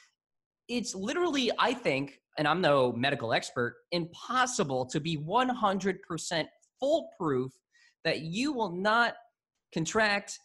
it's 0.70 0.94
literally, 0.94 1.50
I 1.58 1.74
think, 1.74 2.20
and 2.38 2.46
I'm 2.46 2.60
no 2.60 2.92
medical 2.92 3.32
expert, 3.32 3.76
impossible 3.90 4.86
to 4.86 5.00
be 5.00 5.18
100% 5.18 6.44
foolproof 6.78 7.52
that 8.04 8.20
you 8.20 8.52
will 8.52 8.72
not 8.72 9.14
contract, 9.74 10.38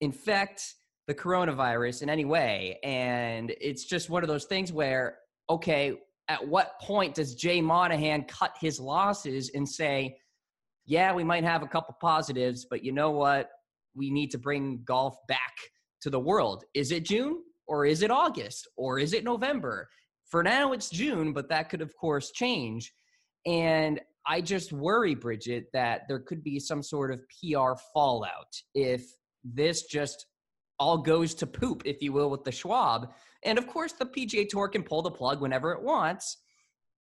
infect 0.00 0.74
the 1.06 1.14
coronavirus 1.14 2.02
in 2.02 2.10
any 2.10 2.24
way. 2.24 2.78
And 2.82 3.54
it's 3.60 3.84
just 3.84 4.10
one 4.10 4.22
of 4.22 4.28
those 4.28 4.44
things 4.44 4.72
where, 4.72 5.18
okay, 5.48 5.94
at 6.28 6.46
what 6.46 6.78
point 6.80 7.14
does 7.14 7.34
Jay 7.34 7.60
Monahan 7.60 8.24
cut 8.24 8.54
his 8.60 8.78
losses 8.78 9.50
and 9.54 9.68
say, 9.68 10.16
yeah, 10.86 11.12
we 11.12 11.24
might 11.24 11.44
have 11.44 11.62
a 11.62 11.66
couple 11.66 11.94
positives, 12.00 12.66
but 12.68 12.84
you 12.84 12.92
know 12.92 13.10
what? 13.10 13.50
We 13.94 14.10
need 14.10 14.30
to 14.32 14.38
bring 14.38 14.82
golf 14.84 15.16
back 15.28 15.54
to 16.02 16.10
the 16.10 16.20
world. 16.20 16.64
Is 16.74 16.92
it 16.92 17.04
June? 17.04 17.42
Or 17.70 17.86
is 17.86 18.02
it 18.02 18.10
August 18.10 18.66
or 18.76 18.98
is 18.98 19.12
it 19.14 19.22
November? 19.22 19.88
For 20.26 20.42
now, 20.42 20.72
it's 20.72 20.90
June, 20.90 21.32
but 21.32 21.48
that 21.50 21.70
could, 21.70 21.80
of 21.80 21.96
course, 21.96 22.32
change. 22.32 22.92
And 23.46 24.00
I 24.26 24.40
just 24.40 24.72
worry, 24.72 25.14
Bridget, 25.14 25.66
that 25.72 26.02
there 26.08 26.18
could 26.18 26.42
be 26.42 26.58
some 26.58 26.82
sort 26.82 27.12
of 27.12 27.20
PR 27.28 27.80
fallout 27.94 28.52
if 28.74 29.06
this 29.44 29.84
just 29.84 30.26
all 30.80 30.98
goes 30.98 31.32
to 31.34 31.46
poop, 31.46 31.82
if 31.84 32.02
you 32.02 32.12
will, 32.12 32.28
with 32.28 32.42
the 32.42 32.50
Schwab. 32.50 33.12
And 33.44 33.56
of 33.56 33.68
course, 33.68 33.92
the 33.92 34.06
PGA 34.06 34.48
Tour 34.48 34.68
can 34.68 34.82
pull 34.82 35.02
the 35.02 35.10
plug 35.10 35.40
whenever 35.40 35.72
it 35.72 35.82
wants. 35.82 36.38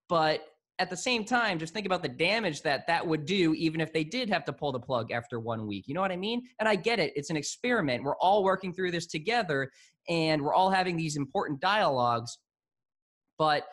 But 0.08 0.44
at 0.78 0.90
the 0.90 0.96
same 0.96 1.24
time, 1.24 1.58
just 1.58 1.74
think 1.74 1.86
about 1.86 2.02
the 2.02 2.08
damage 2.08 2.62
that 2.62 2.86
that 2.86 3.06
would 3.06 3.26
do, 3.26 3.54
even 3.54 3.80
if 3.80 3.92
they 3.92 4.04
did 4.04 4.28
have 4.28 4.44
to 4.44 4.52
pull 4.52 4.70
the 4.70 4.78
plug 4.78 5.10
after 5.10 5.40
one 5.40 5.66
week. 5.66 5.88
You 5.88 5.94
know 5.94 6.00
what 6.00 6.12
I 6.12 6.16
mean? 6.16 6.42
And 6.60 6.68
I 6.68 6.76
get 6.76 7.00
it. 7.00 7.12
It's 7.16 7.30
an 7.30 7.36
experiment. 7.36 8.04
We're 8.04 8.16
all 8.16 8.44
working 8.44 8.72
through 8.72 8.92
this 8.92 9.06
together 9.06 9.70
and 10.08 10.40
we're 10.40 10.54
all 10.54 10.70
having 10.70 10.96
these 10.96 11.16
important 11.16 11.60
dialogues. 11.60 12.38
But 13.38 13.64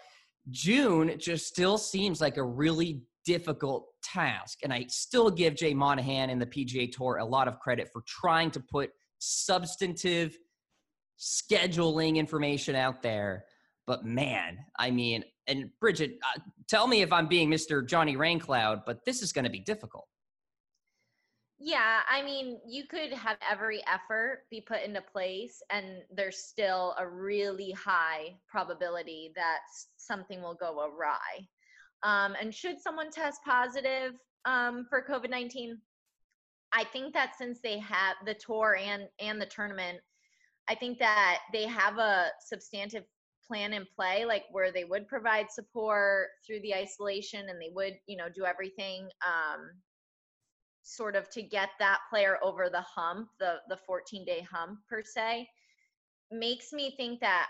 June 0.50 1.16
just 1.20 1.48
still 1.48 1.78
seems 1.78 2.22
like 2.22 2.38
a 2.38 2.44
really 2.44 3.02
difficult 3.24 3.88
task. 4.04 4.60
And 4.64 4.74
I 4.74 4.86
still 4.90 5.30
give 5.30 5.56
Jay 5.56 5.74
Monahan 5.74 6.30
and 6.30 6.42
the 6.42 6.46
PGA 6.46 6.92
Tour 6.92 7.18
a 7.18 7.26
lot 7.26 7.48
of 7.48 7.60
credit 7.60 7.90
for 7.92 8.04
trying 8.08 8.52
to 8.52 8.60
put 8.60 8.92
substantive 9.20 10.38
scheduling 11.20 12.18
information 12.18 12.76
out 12.76 13.02
there. 13.02 13.46
But 13.88 14.06
man, 14.06 14.58
I 14.80 14.92
mean, 14.92 15.24
and 15.48 15.70
Bridget, 15.80 16.18
uh, 16.24 16.40
tell 16.68 16.88
me 16.88 17.02
if 17.02 17.14
I'm 17.14 17.28
being 17.28 17.50
Mr. 17.50 17.86
Johnny 17.86 18.16
Raincloud, 18.16 18.84
but 18.86 19.06
this 19.06 19.22
is 19.22 19.32
going 19.32 19.46
to 19.46 19.52
be 19.52 19.60
difficult. 19.60 20.08
Yeah, 21.58 22.02
I 22.10 22.22
mean, 22.22 22.60
you 22.68 22.84
could 22.86 23.14
have 23.14 23.38
every 23.50 23.82
effort 23.88 24.44
be 24.52 24.60
put 24.60 24.84
into 24.84 25.02
place, 25.02 25.62
and 25.70 26.02
there's 26.14 26.40
still 26.40 26.96
a 27.00 27.08
really 27.08 27.72
high 27.72 28.36
probability 28.50 29.32
that 29.36 29.60
something 29.96 30.42
will 30.42 30.56
go 30.56 30.86
awry. 30.86 31.48
Um, 32.04 32.36
and 32.40 32.54
should 32.54 32.82
someone 32.82 33.10
test 33.10 33.40
positive 33.46 34.14
um, 34.44 34.86
for 34.90 35.02
COVID 35.02 35.30
19, 35.30 35.78
I 36.74 36.84
think 36.84 37.14
that 37.14 37.34
since 37.38 37.60
they 37.64 37.80
have 37.80 38.18
the 38.26 38.34
tour 38.34 38.78
and 38.78 39.08
and 39.20 39.42
the 39.42 39.46
tournament, 39.46 40.00
I 40.68 40.76
think 40.76 41.00
that 41.00 41.40
they 41.54 41.64
have 41.64 41.98
a 42.00 42.32
substantive 42.46 43.06
plan 43.48 43.74
in 43.74 43.86
play 43.96 44.26
like 44.26 44.44
where 44.52 44.72
they 44.72 44.84
would 44.84 45.08
provide 45.08 45.52
support 45.52 46.28
through 46.46 46.60
the 46.62 46.74
isolation 46.74 47.50
and 47.50 47.62
they 47.62 47.72
would 47.74 47.94
you 48.08 48.18
know 48.18 48.28
do 48.34 48.46
everything 48.46 49.08
um 49.26 49.70
sort 50.84 51.16
of 51.16 51.30
to 51.30 51.42
get 51.42 51.70
that 51.80 52.00
player 52.10 52.38
over 52.44 52.70
the 52.70 52.82
hump 52.82 53.28
the 53.40 53.56
the 53.70 53.78
14 53.78 54.26
day 54.26 54.46
hump 54.52 54.80
per 54.90 55.04
se 55.04 55.48
makes 56.32 56.74
me 56.74 56.94
think 56.98 57.20
that 57.20 57.48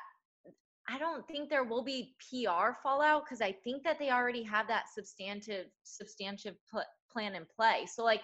I 0.87 0.99
don't 0.99 1.27
think 1.27 1.49
there 1.49 1.63
will 1.63 1.83
be 1.83 2.15
PR 2.19 2.73
fallout 2.83 3.25
because 3.25 3.41
I 3.41 3.51
think 3.51 3.83
that 3.83 3.97
they 3.97 4.11
already 4.11 4.43
have 4.43 4.67
that 4.67 4.85
substantive 4.93 5.65
substantive 5.83 6.55
pl- 6.69 6.83
plan 7.11 7.35
in 7.35 7.45
play. 7.55 7.87
So 7.91 8.03
like 8.03 8.23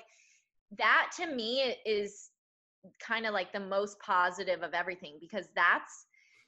that 0.77 1.11
to 1.17 1.27
me 1.27 1.75
is 1.85 2.29
kind 2.99 3.25
of 3.25 3.33
like 3.33 3.51
the 3.51 3.59
most 3.59 3.99
positive 3.99 4.61
of 4.61 4.73
everything 4.73 5.17
because 5.19 5.47
that's 5.55 6.05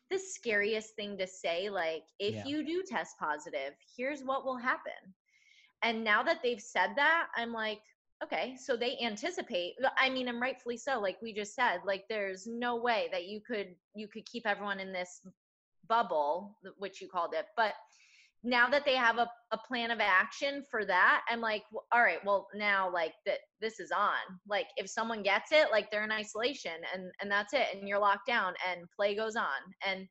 the 0.10 0.18
scariest 0.18 0.96
thing 0.96 1.18
to 1.18 1.28
say 1.28 1.70
like 1.70 2.04
if 2.20 2.36
yeah. 2.36 2.46
you 2.46 2.66
do 2.66 2.84
test 2.88 3.18
positive 3.20 3.74
here's 3.98 4.22
what 4.22 4.46
will 4.46 4.58
happen 4.58 4.94
and 5.82 6.04
now 6.04 6.22
that 6.22 6.40
they've 6.44 6.62
said 6.62 6.90
that 6.96 7.28
i'm 7.36 7.52
like 7.52 7.80
okay 8.24 8.56
so 8.58 8.76
they 8.78 8.98
anticipate 9.02 9.74
i 9.98 10.10
mean 10.10 10.28
and 10.28 10.40
rightfully 10.40 10.78
so 10.78 11.00
like 11.00 11.18
we 11.22 11.34
just 11.34 11.56
said 11.56 11.80
like 11.86 12.04
there's 12.10 12.46
no 12.48 12.76
way 12.76 13.08
that 13.12 13.26
you 13.26 13.42
could 13.42 13.76
you 13.96 14.08
could 14.08 14.26
keep 14.26 14.46
everyone 14.46 14.80
in 14.80 14.94
this 14.94 15.22
bubble, 15.88 16.58
which 16.78 17.02
you 17.02 17.08
called 17.08 17.34
it. 17.34 17.46
But 17.56 17.74
now 18.44 18.68
that 18.70 18.84
they 18.86 18.96
have 18.96 19.18
a, 19.18 19.30
a 19.52 19.58
plan 19.58 19.90
of 19.90 20.00
action 20.02 20.64
for 20.70 20.86
that, 20.86 21.22
I'm 21.30 21.40
like, 21.40 21.64
well, 21.72 21.86
all 21.94 22.02
right, 22.02 22.24
well 22.26 22.48
now 22.54 22.92
like 22.92 23.14
that 23.26 23.40
this 23.62 23.80
is 23.80 23.92
on. 23.92 24.40
Like 24.48 24.68
if 24.76 24.90
someone 24.90 25.24
gets 25.24 25.52
it, 25.52 25.72
like 25.72 25.90
they're 25.90 26.04
in 26.04 26.12
isolation 26.12 26.74
and 26.94 27.10
and 27.22 27.32
that's 27.32 27.54
it, 27.54 27.68
and 27.74 27.88
you're 27.88 28.00
locked 28.00 28.28
down, 28.28 28.54
and 28.70 28.86
play 28.96 29.16
goes 29.16 29.36
on, 29.36 29.46
and 29.88 30.08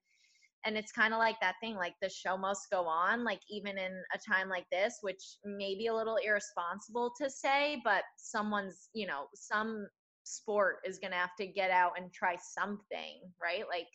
and 0.64 0.76
it's 0.76 0.92
kind 0.92 1.12
of 1.12 1.18
like 1.18 1.36
that 1.40 1.56
thing, 1.60 1.74
like 1.74 1.94
the 2.00 2.08
show 2.08 2.36
must 2.36 2.70
go 2.70 2.86
on, 2.86 3.24
like 3.24 3.40
even 3.50 3.76
in 3.78 3.92
a 4.14 4.18
time 4.32 4.48
like 4.48 4.66
this, 4.70 4.98
which 5.02 5.22
may 5.44 5.74
be 5.74 5.88
a 5.88 5.94
little 5.94 6.16
irresponsible 6.24 7.12
to 7.20 7.28
say, 7.28 7.80
but 7.84 8.04
someone's, 8.16 8.88
you 8.94 9.06
know, 9.06 9.26
some 9.34 9.86
sport 10.24 10.76
is 10.86 10.98
gonna 11.00 11.16
have 11.16 11.34
to 11.38 11.46
get 11.46 11.70
out 11.70 11.92
and 11.96 12.12
try 12.12 12.36
something, 12.40 13.20
right? 13.42 13.64
Like 13.68 13.88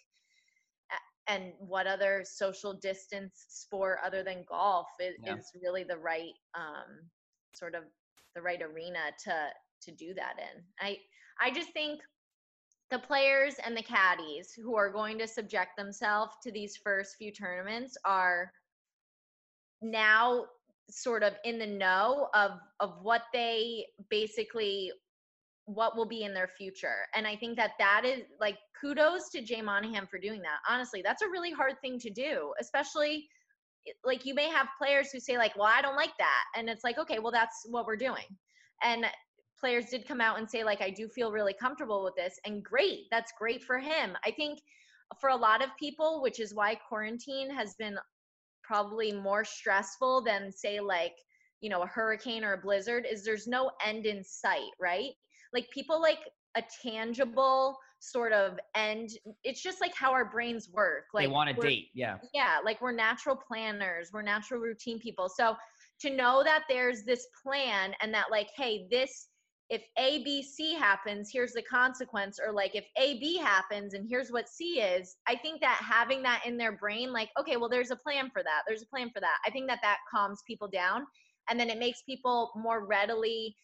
and 1.28 1.52
what 1.60 1.88
other 1.88 2.24
social 2.26 2.74
distance 2.74 3.46
sport 3.50 4.00
other 4.06 4.24
than 4.24 4.46
golf 4.48 4.88
is, 5.00 5.16
yeah. 5.24 5.36
is 5.36 5.52
really 5.62 5.84
the 5.84 5.98
right 5.98 6.34
um, 6.56 7.10
sort 7.54 7.76
of 7.76 7.84
the 8.36 8.42
right 8.42 8.62
arena 8.62 9.00
to 9.24 9.34
to 9.82 9.92
do 9.92 10.14
that 10.14 10.36
in. 10.38 10.64
I 10.80 10.98
I 11.40 11.52
just 11.52 11.72
think 11.74 12.02
the 12.90 13.00
players 13.00 13.56
and 13.66 13.76
the 13.76 13.84
caddies 13.84 14.54
who 14.54 14.76
are 14.76 14.92
going 14.92 15.18
to 15.20 15.28
subject 15.28 15.76
themselves 15.78 16.34
to 16.44 16.52
these 16.52 16.78
first 16.78 17.16
few 17.18 17.32
tournaments 17.32 17.98
are 18.06 18.52
now 19.82 20.46
sort 20.90 21.22
of 21.22 21.34
in 21.44 21.60
the 21.60 21.68
know 21.68 22.30
of 22.34 22.52
of 22.80 22.94
what 23.02 23.24
they 23.34 23.86
basically 24.10 24.92
what 25.68 25.98
will 25.98 26.08
be 26.08 26.24
in 26.24 26.34
their 26.34 26.48
future. 26.48 27.06
And 27.14 27.28
I 27.28 27.36
think 27.36 27.58
that 27.58 27.72
that 27.78 28.04
is 28.06 28.24
like 28.40 28.58
kudos 28.80 29.30
to 29.32 29.42
Jay 29.42 29.62
Monahan 29.62 30.08
for 30.08 30.18
doing 30.18 30.42
that. 30.42 30.60
Honestly, 30.68 31.02
that's 31.04 31.22
a 31.22 31.30
really 31.30 31.52
hard 31.52 31.74
thing 31.82 32.00
to 32.00 32.10
do, 32.10 32.54
especially 32.60 33.28
eh, 33.86 33.92
like 34.06 34.26
you 34.26 34.34
may 34.34 34.50
have 34.50 34.68
players 34.78 35.12
who 35.12 35.20
say 35.20 35.38
like, 35.38 35.56
"Well, 35.58 35.68
I 35.72 35.82
don't 35.82 35.98
like 35.98 36.18
that." 36.20 36.44
And 36.56 36.70
it's 36.70 36.86
like, 36.86 36.98
"Okay, 36.98 37.20
well 37.20 37.34
that's 37.34 37.66
what 37.70 37.86
we're 37.86 37.98
doing." 37.98 38.26
And 38.82 39.06
players 39.60 39.88
did 39.90 40.08
come 40.08 40.22
out 40.22 40.40
and 40.40 40.50
say 40.50 40.64
like, 40.64 40.82
"I 40.82 40.90
do 40.90 41.10
feel 41.10 41.34
really 41.34 41.54
comfortable 41.54 42.02
with 42.04 42.16
this." 42.16 42.40
And 42.46 42.64
great. 42.64 43.08
That's 43.12 43.34
great 43.38 43.62
for 43.64 43.78
him. 43.78 44.16
I 44.26 44.32
think 44.32 44.60
for 45.20 45.30
a 45.30 45.36
lot 45.36 45.62
of 45.62 45.70
people, 45.78 46.22
which 46.22 46.40
is 46.40 46.54
why 46.56 46.76
quarantine 46.76 47.54
has 47.54 47.76
been 47.76 47.98
probably 48.64 49.12
more 49.12 49.44
stressful 49.44 50.22
than 50.24 50.52
say 50.52 50.80
like, 50.80 51.16
you 51.62 51.70
know, 51.70 51.82
a 51.82 51.88
hurricane 51.88 52.44
or 52.44 52.54
a 52.54 52.58
blizzard 52.58 53.06
is 53.10 53.24
there's 53.24 53.48
no 53.48 53.72
end 53.86 54.06
in 54.06 54.24
sight, 54.24 54.72
right? 54.80 55.12
Like 55.54 55.70
people 55.72 56.02
like 56.02 56.20
a 56.56 56.64
tangible 56.84 57.78
sort 58.00 58.32
of 58.32 58.60
end 58.76 59.10
it's 59.44 59.62
just 59.62 59.82
like 59.82 59.94
how 59.96 60.12
our 60.12 60.26
brains 60.26 60.70
work 60.72 61.06
like 61.14 61.26
they 61.26 61.32
want 61.32 61.50
a 61.50 61.54
date 61.54 61.90
yeah. 61.96 62.18
Yeah 62.34 62.58
like 62.64 62.80
we're 62.80 62.92
natural 62.92 63.36
planners 63.36 64.10
we're 64.14 64.22
natural 64.22 64.60
routine 64.60 65.00
people 65.00 65.30
so 65.30 65.56
to 66.02 66.12
know 66.12 66.44
that 66.44 66.64
there's 66.70 67.04
this 67.04 67.28
plan 67.44 67.94
and 68.02 68.14
that 68.14 68.26
like 68.30 68.50
hey 68.56 68.88
this 68.92 69.30
if 69.70 69.82
a 69.98 70.24
b 70.24 70.44
c 70.44 70.76
happens 70.76 71.30
here's 71.34 71.54
the 71.54 71.62
consequence 71.64 72.40
or 72.46 72.54
like 72.54 72.76
if 72.76 72.86
a 72.98 73.20
b 73.20 73.38
happens 73.38 73.94
and 73.94 74.06
here's 74.08 74.30
what 74.30 74.48
c 74.48 74.80
is 74.80 75.18
i 75.28 75.36
think 75.36 75.60
that 75.60 75.82
having 75.82 76.22
that 76.22 76.42
in 76.46 76.56
their 76.56 76.78
brain 76.78 77.12
like 77.12 77.30
okay 77.40 77.58
well 77.58 77.70
there's 77.70 77.92
a 77.92 77.96
plan 77.96 78.30
for 78.32 78.44
that 78.44 78.62
there's 78.68 78.84
a 78.84 78.88
plan 78.88 79.10
for 79.10 79.20
that 79.20 79.38
i 79.46 79.50
think 79.50 79.68
that 79.68 79.80
that 79.82 79.98
calms 80.10 80.42
people 80.48 80.68
down 80.68 81.06
and 81.50 81.60
then 81.60 81.70
it 81.70 81.80
makes 81.80 82.02
people 82.04 82.52
more 82.56 82.86
readily 82.86 83.56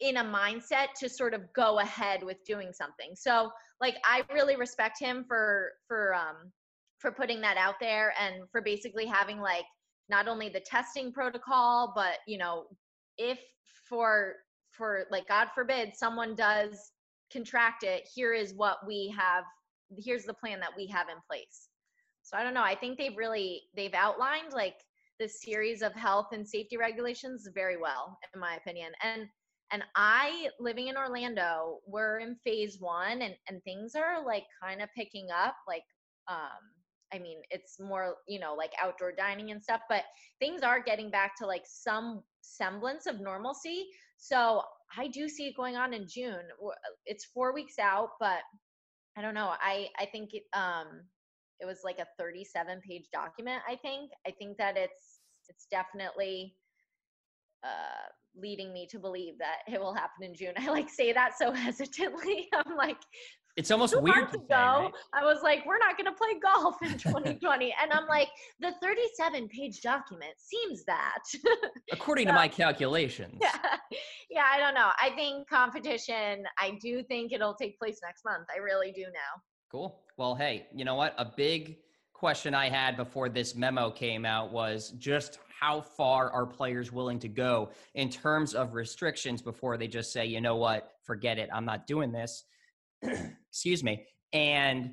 in 0.00 0.18
a 0.18 0.24
mindset 0.24 0.88
to 1.00 1.08
sort 1.08 1.34
of 1.34 1.42
go 1.54 1.78
ahead 1.78 2.22
with 2.22 2.36
doing 2.44 2.72
something. 2.72 3.10
So 3.14 3.50
like 3.80 3.96
I 4.04 4.22
really 4.32 4.56
respect 4.56 4.98
him 5.00 5.24
for 5.26 5.72
for 5.88 6.14
um 6.14 6.52
for 6.98 7.12
putting 7.12 7.40
that 7.42 7.56
out 7.56 7.76
there 7.80 8.14
and 8.20 8.48
for 8.50 8.60
basically 8.60 9.06
having 9.06 9.40
like 9.40 9.64
not 10.08 10.28
only 10.28 10.48
the 10.48 10.60
testing 10.60 11.12
protocol 11.12 11.92
but 11.94 12.18
you 12.26 12.38
know 12.38 12.64
if 13.18 13.38
for 13.88 14.34
for 14.70 15.04
like 15.10 15.28
god 15.28 15.48
forbid 15.54 15.90
someone 15.94 16.34
does 16.34 16.92
contract 17.32 17.82
it 17.82 18.08
here 18.14 18.32
is 18.32 18.54
what 18.54 18.78
we 18.86 19.12
have 19.16 19.44
here's 19.98 20.24
the 20.24 20.34
plan 20.34 20.60
that 20.60 20.70
we 20.76 20.86
have 20.86 21.08
in 21.08 21.16
place 21.28 21.68
so 22.22 22.36
i 22.36 22.42
don't 22.42 22.54
know 22.54 22.62
i 22.62 22.74
think 22.74 22.98
they've 22.98 23.16
really 23.16 23.62
they've 23.76 23.94
outlined 23.94 24.52
like 24.52 24.76
the 25.18 25.28
series 25.28 25.82
of 25.82 25.92
health 25.94 26.28
and 26.32 26.46
safety 26.46 26.76
regulations 26.76 27.48
very 27.54 27.76
well 27.76 28.18
in 28.34 28.40
my 28.40 28.56
opinion 28.56 28.92
and 29.02 29.26
and 29.72 29.82
I, 29.96 30.48
living 30.60 30.88
in 30.88 30.96
Orlando, 30.96 31.78
we're 31.86 32.20
in 32.20 32.36
phase 32.44 32.76
one 32.78 33.22
and, 33.22 33.34
and 33.48 33.62
things 33.64 33.94
are 33.94 34.24
like 34.24 34.44
kind 34.62 34.80
of 34.80 34.88
picking 34.96 35.28
up. 35.30 35.56
Like, 35.66 35.82
um, 36.28 36.62
I 37.12 37.18
mean, 37.18 37.38
it's 37.50 37.80
more, 37.80 38.16
you 38.28 38.38
know, 38.38 38.54
like 38.54 38.72
outdoor 38.82 39.12
dining 39.12 39.50
and 39.50 39.62
stuff, 39.62 39.80
but 39.88 40.04
things 40.40 40.62
are 40.62 40.80
getting 40.80 41.10
back 41.10 41.36
to 41.38 41.46
like 41.46 41.64
some 41.64 42.22
semblance 42.42 43.06
of 43.06 43.20
normalcy. 43.20 43.86
So 44.18 44.62
I 44.96 45.08
do 45.08 45.28
see 45.28 45.48
it 45.48 45.56
going 45.56 45.76
on 45.76 45.92
in 45.94 46.06
June. 46.08 46.42
It's 47.04 47.24
four 47.24 47.52
weeks 47.52 47.78
out, 47.80 48.10
but 48.20 48.40
I 49.16 49.22
don't 49.22 49.34
know. 49.34 49.52
I, 49.60 49.88
I 49.98 50.06
think 50.06 50.30
it, 50.32 50.44
um, 50.52 51.02
it 51.58 51.66
was 51.66 51.80
like 51.84 51.98
a 51.98 52.06
37 52.18 52.80
page 52.88 53.06
document. 53.12 53.62
I 53.68 53.76
think, 53.76 54.10
I 54.26 54.30
think 54.30 54.58
that 54.58 54.76
it's, 54.76 55.20
it's 55.48 55.66
definitely, 55.70 56.54
uh, 57.64 58.08
leading 58.38 58.72
me 58.72 58.86
to 58.90 58.98
believe 58.98 59.38
that 59.38 59.58
it 59.72 59.80
will 59.80 59.94
happen 59.94 60.24
in 60.24 60.34
June. 60.34 60.52
I 60.56 60.68
like 60.70 60.88
say 60.88 61.12
that 61.12 61.38
so 61.38 61.52
hesitantly. 61.52 62.48
I'm 62.52 62.76
like, 62.76 62.98
it's 63.56 63.70
almost 63.70 63.98
weird 64.02 64.30
to 64.32 64.38
go. 64.38 64.44
right? 64.54 64.90
I 65.14 65.24
was 65.24 65.38
like, 65.42 65.64
we're 65.64 65.78
not 65.78 65.96
going 65.96 66.12
to 66.12 66.12
play 66.12 66.38
golf 66.42 66.76
in 66.82 66.90
2020, 66.98 67.74
and 67.82 67.90
I'm 67.90 68.06
like, 68.06 68.28
the 68.60 68.72
37 68.82 69.48
page 69.48 69.80
document 69.80 70.32
seems 70.36 70.84
that. 70.84 71.22
According 71.90 72.26
so, 72.26 72.32
to 72.32 72.34
my 72.34 72.48
calculations. 72.48 73.38
Yeah, 73.40 73.56
yeah. 74.28 74.44
I 74.52 74.58
don't 74.58 74.74
know. 74.74 74.90
I 75.00 75.10
think 75.16 75.48
competition. 75.48 76.44
I 76.58 76.76
do 76.82 77.02
think 77.04 77.32
it'll 77.32 77.54
take 77.54 77.78
place 77.78 77.98
next 78.04 78.26
month. 78.26 78.46
I 78.54 78.58
really 78.58 78.92
do 78.92 79.04
now. 79.04 79.40
Cool. 79.72 80.00
Well, 80.18 80.34
hey, 80.34 80.66
you 80.74 80.84
know 80.84 80.94
what? 80.94 81.14
A 81.16 81.24
big 81.24 81.78
question 82.12 82.54
I 82.54 82.68
had 82.68 82.96
before 82.96 83.28
this 83.28 83.54
memo 83.54 83.90
came 83.90 84.24
out 84.24 84.52
was 84.52 84.90
just 84.98 85.38
how 85.58 85.80
far 85.80 86.30
are 86.30 86.46
players 86.46 86.92
willing 86.92 87.18
to 87.20 87.28
go 87.28 87.70
in 87.94 88.10
terms 88.10 88.54
of 88.54 88.74
restrictions 88.74 89.40
before 89.42 89.76
they 89.76 89.88
just 89.88 90.12
say, 90.12 90.26
you 90.26 90.40
know 90.40 90.56
what, 90.56 90.92
forget 91.04 91.38
it, 91.38 91.48
I'm 91.52 91.64
not 91.64 91.86
doing 91.86 92.12
this. 92.12 92.44
Excuse 93.50 93.82
me. 93.82 94.06
And 94.32 94.92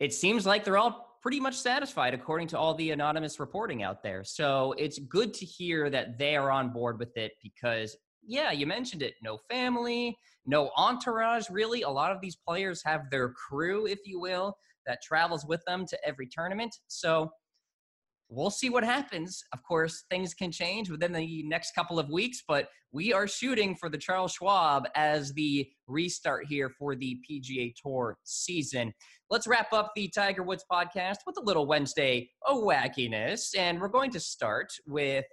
it 0.00 0.12
seems 0.12 0.44
like 0.46 0.64
they're 0.64 0.78
all 0.78 1.18
pretty 1.22 1.40
much 1.40 1.54
satisfied 1.54 2.14
according 2.14 2.48
to 2.48 2.58
all 2.58 2.74
the 2.74 2.90
anonymous 2.90 3.40
reporting 3.40 3.82
out 3.82 4.02
there. 4.02 4.24
So 4.24 4.74
it's 4.76 4.98
good 4.98 5.32
to 5.34 5.46
hear 5.46 5.88
that 5.88 6.18
they 6.18 6.36
are 6.36 6.50
on 6.50 6.70
board 6.70 6.98
with 6.98 7.16
it 7.16 7.32
because, 7.42 7.96
yeah, 8.26 8.50
you 8.50 8.66
mentioned 8.66 9.02
it 9.02 9.14
no 9.22 9.38
family, 9.48 10.16
no 10.44 10.70
entourage, 10.76 11.48
really. 11.48 11.82
A 11.82 11.88
lot 11.88 12.12
of 12.12 12.20
these 12.20 12.36
players 12.36 12.82
have 12.84 13.08
their 13.10 13.30
crew, 13.30 13.86
if 13.86 14.00
you 14.04 14.20
will, 14.20 14.56
that 14.86 15.02
travels 15.02 15.46
with 15.46 15.64
them 15.66 15.86
to 15.86 15.98
every 16.06 16.28
tournament. 16.30 16.76
So 16.88 17.30
we'll 18.28 18.50
see 18.50 18.70
what 18.70 18.84
happens. 18.84 19.44
Of 19.52 19.62
course, 19.62 20.04
things 20.10 20.34
can 20.34 20.50
change 20.50 20.90
within 20.90 21.12
the 21.12 21.42
next 21.44 21.74
couple 21.74 21.98
of 21.98 22.08
weeks, 22.08 22.42
but 22.46 22.68
we 22.92 23.12
are 23.12 23.26
shooting 23.26 23.74
for 23.74 23.88
the 23.88 23.98
Charles 23.98 24.32
Schwab 24.32 24.86
as 24.94 25.32
the 25.32 25.68
restart 25.86 26.46
here 26.46 26.70
for 26.70 26.94
the 26.94 27.18
PGA 27.28 27.74
Tour 27.80 28.16
season. 28.24 28.92
Let's 29.30 29.46
wrap 29.46 29.72
up 29.72 29.92
the 29.96 30.08
Tiger 30.14 30.42
Woods 30.42 30.64
podcast 30.70 31.18
with 31.26 31.36
a 31.38 31.42
little 31.42 31.66
Wednesday 31.66 32.30
oh 32.46 32.64
wackiness, 32.64 33.56
and 33.58 33.80
we're 33.80 33.88
going 33.88 34.10
to 34.12 34.20
start 34.20 34.72
with 34.86 35.24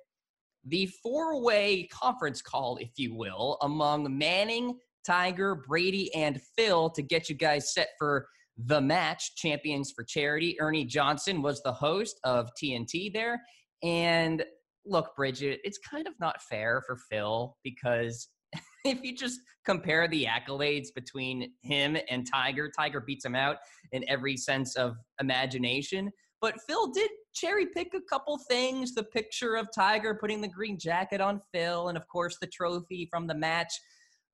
the 0.66 0.88
four-way 1.02 1.88
conference 1.92 2.42
call, 2.42 2.78
if 2.78 2.92
you 2.98 3.16
will, 3.16 3.58
among 3.62 4.18
Manning, 4.18 4.78
Tiger, 5.06 5.56
Brady, 5.56 6.14
and 6.14 6.42
Phil 6.56 6.90
to 6.92 7.02
get 7.02 7.30
you 7.30 7.36
guys 7.36 7.74
set 7.74 7.90
for 7.98 8.28
the 8.58 8.82
match, 8.82 9.36
Champions 9.36 9.92
for 9.96 10.04
Charity. 10.04 10.60
Ernie 10.60 10.86
Johnson 10.86 11.42
was 11.42 11.62
the 11.64 11.72
host 11.72 12.20
of 12.24 12.50
TNT 12.62 13.14
there. 13.14 13.42
And 13.84 14.44
look, 14.86 15.16
Bridget, 15.16 15.60
it's 15.64 15.80
kind 15.80 16.08
of 16.08 16.14
not 16.20 16.42
fair 16.44 16.82
for 16.86 16.98
Phil 17.10 17.56
because 17.64 18.30
if 18.86 19.04
you 19.04 19.16
just 19.16 19.40
compare 19.66 20.08
the 20.08 20.26
accolades 20.26 20.88
between 20.94 21.52
him 21.62 21.98
and 22.10 22.28
Tiger, 22.32 22.70
Tiger 22.78 23.00
beats 23.00 23.26
him 23.26 23.36
out 23.36 23.58
in 23.92 24.04
every 24.08 24.38
sense 24.38 24.76
of 24.76 24.96
imagination. 25.20 26.12
But 26.42 26.56
Phil 26.68 26.88
did 26.92 27.10
cherry 27.34 27.68
pick 27.68 27.94
a 27.94 28.02
couple 28.10 28.40
things 28.50 28.94
the 28.94 29.04
picture 29.04 29.56
of 29.56 29.68
Tiger 29.74 30.18
putting 30.20 30.42
the 30.42 30.48
green 30.48 30.78
jacket 30.80 31.22
on 31.22 31.40
Phil, 31.54 31.90
and 31.90 31.98
of 31.98 32.08
course, 32.08 32.38
the 32.42 32.48
trophy 32.48 33.08
from 33.12 33.28
the 33.28 33.36
match 33.36 33.72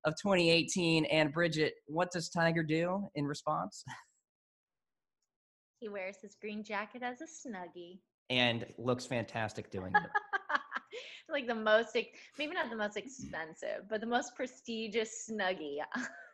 of 0.06 0.14
2018. 0.22 1.06
And 1.06 1.34
Bridget, 1.34 1.74
what 1.86 2.12
does 2.12 2.30
Tiger 2.30 2.64
do 2.64 3.08
in 3.16 3.26
response? 3.26 3.84
He 5.80 5.90
wears 5.90 6.18
his 6.22 6.36
green 6.40 6.64
jacket 6.64 7.04
as 7.04 7.22
a 7.22 7.26
snuggie. 7.26 8.00
And 8.30 8.66
looks 8.78 9.06
fantastic 9.06 9.72
doing 9.72 9.94
it. 9.96 10.10
like 11.30 11.48
the 11.48 11.56
most, 11.56 11.96
maybe 12.38 12.54
not 12.54 12.70
the 12.70 12.76
most 12.76 12.94
hmm. 12.94 13.06
expensive, 13.06 13.88
but 13.90 14.02
the 14.02 14.08
most 14.08 14.36
prestigious 14.36 15.30
snuggie 15.30 15.78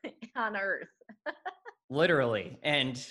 on 0.35 0.55
earth. 0.55 0.87
Literally. 1.89 2.57
And 2.63 3.05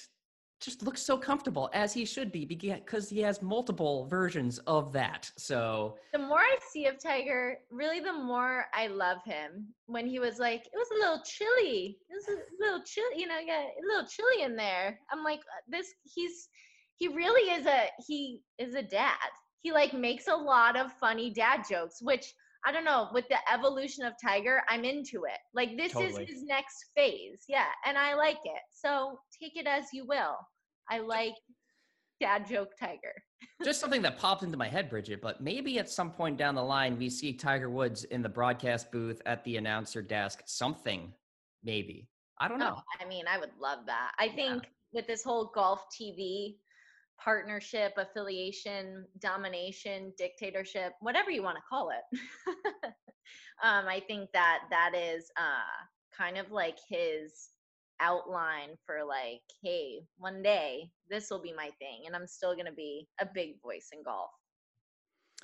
just 0.63 0.83
looks 0.83 1.03
so 1.03 1.19
comfortable 1.19 1.69
as 1.75 1.93
he 1.93 2.05
should 2.05 2.31
be 2.31 2.45
because 2.45 3.09
he 3.09 3.21
has 3.21 3.43
multiple 3.43 4.07
versions 4.07 4.59
of 4.61 4.93
that. 4.93 5.31
So 5.37 5.97
the 6.13 6.19
more 6.19 6.39
I 6.39 6.57
see 6.71 6.87
of 6.87 7.03
Tiger, 7.03 7.59
really 7.71 8.01
the 8.01 8.13
more 8.13 8.67
I 8.73 8.87
love 8.87 9.19
him. 9.25 9.67
When 9.87 10.07
he 10.07 10.19
was 10.19 10.39
like, 10.39 10.61
it 10.61 10.73
was 10.75 10.89
a 10.93 11.01
little 11.01 11.23
chilly. 11.25 11.99
It 12.09 12.15
was 12.15 12.29
a 12.29 12.65
little 12.65 12.83
chilly, 12.85 13.21
you 13.21 13.27
know, 13.27 13.39
yeah, 13.45 13.63
a 13.63 13.87
little 13.87 14.09
chilly 14.09 14.45
in 14.45 14.57
there. 14.57 14.99
I'm 15.13 15.25
like, 15.25 15.41
uh, 15.41 15.63
this 15.69 15.87
he's 16.05 16.49
he 16.97 17.09
really 17.09 17.51
is 17.53 17.67
a 17.67 17.87
he 18.07 18.43
is 18.59 18.75
a 18.75 18.83
dad. 18.83 19.17
He 19.63 19.73
like 19.73 19.93
makes 19.93 20.29
a 20.29 20.35
lot 20.35 20.77
of 20.77 20.93
funny 21.01 21.33
dad 21.33 21.63
jokes, 21.69 21.99
which 22.01 22.33
I 22.65 22.71
don't 22.71 22.85
know, 22.85 23.09
with 23.13 23.25
the 23.29 23.39
evolution 23.53 24.05
of 24.05 24.15
Tiger, 24.25 24.63
I'm 24.69 24.85
into 24.85 25.25
it. 25.25 25.39
Like 25.53 25.77
this 25.77 25.93
totally. 25.93 26.23
is 26.23 26.31
his 26.31 26.45
next 26.45 26.91
phase. 26.97 27.45
Yeah, 27.49 27.67
and 27.87 27.99
I 27.99 28.15
like 28.15 28.39
it. 28.45 28.63
So 28.73 29.19
take 29.41 29.57
it 29.57 29.67
as 29.67 29.87
you 29.93 30.07
will. 30.07 30.37
I 30.91 31.01
like 31.01 31.35
dad 32.21 32.47
joke 32.47 32.73
Tiger. 32.79 33.13
Just 33.65 33.81
something 33.81 34.03
that 34.03 34.19
popped 34.19 34.43
into 34.43 34.57
my 34.57 34.69
head, 34.69 34.89
Bridget, 34.89 35.21
but 35.21 35.41
maybe 35.41 35.79
at 35.79 35.91
some 35.91 36.11
point 36.11 36.37
down 36.37 36.55
the 36.55 36.63
line 36.63 36.97
we 36.99 37.11
see 37.11 37.33
Tiger 37.33 37.71
Woods 37.71 38.05
in 38.05 38.23
the 38.23 38.29
broadcast 38.29 38.93
booth 38.93 39.21
at 39.27 39.43
the 39.45 39.57
announcer 39.57 40.03
desk. 40.03 40.43
Something, 40.47 41.13
maybe. 41.65 42.09
I 42.41 42.49
don't 42.49 42.59
know. 42.59 42.77
Oh, 42.77 42.83
I 43.01 43.09
mean, 43.09 43.25
I 43.29 43.39
would 43.39 43.51
love 43.61 43.81
that. 43.87 44.13
I 44.19 44.29
think 44.29 44.65
with 44.93 45.07
this 45.07 45.23
whole 45.23 45.51
golf 45.55 45.85
TV 45.91 46.57
partnership, 47.23 47.93
affiliation, 47.97 49.07
domination, 49.21 50.13
dictatorship, 50.19 50.93
whatever 51.01 51.31
you 51.31 51.43
want 51.43 51.57
to 51.57 51.63
call 51.69 51.91
it. 51.91 52.19
um, 53.63 53.87
I 53.87 54.03
think 54.07 54.31
that 54.33 54.63
that 54.71 54.93
is 54.95 55.31
uh, 55.37 56.17
kind 56.17 56.37
of 56.37 56.51
like 56.51 56.79
his 56.89 57.51
outline 58.03 58.77
for 58.85 59.05
like, 59.07 59.41
hey, 59.63 60.01
one 60.19 60.43
day 60.43 60.91
this 61.09 61.31
will 61.31 61.41
be 61.41 61.53
my 61.57 61.71
thing, 61.79 62.03
and 62.07 62.15
I'm 62.15 62.27
still 62.27 62.55
going 62.55 62.67
to 62.67 62.73
be 62.73 63.07
a 63.21 63.27
big 63.33 63.61
voice 63.63 63.89
in 63.93 64.03
golf. 64.03 64.31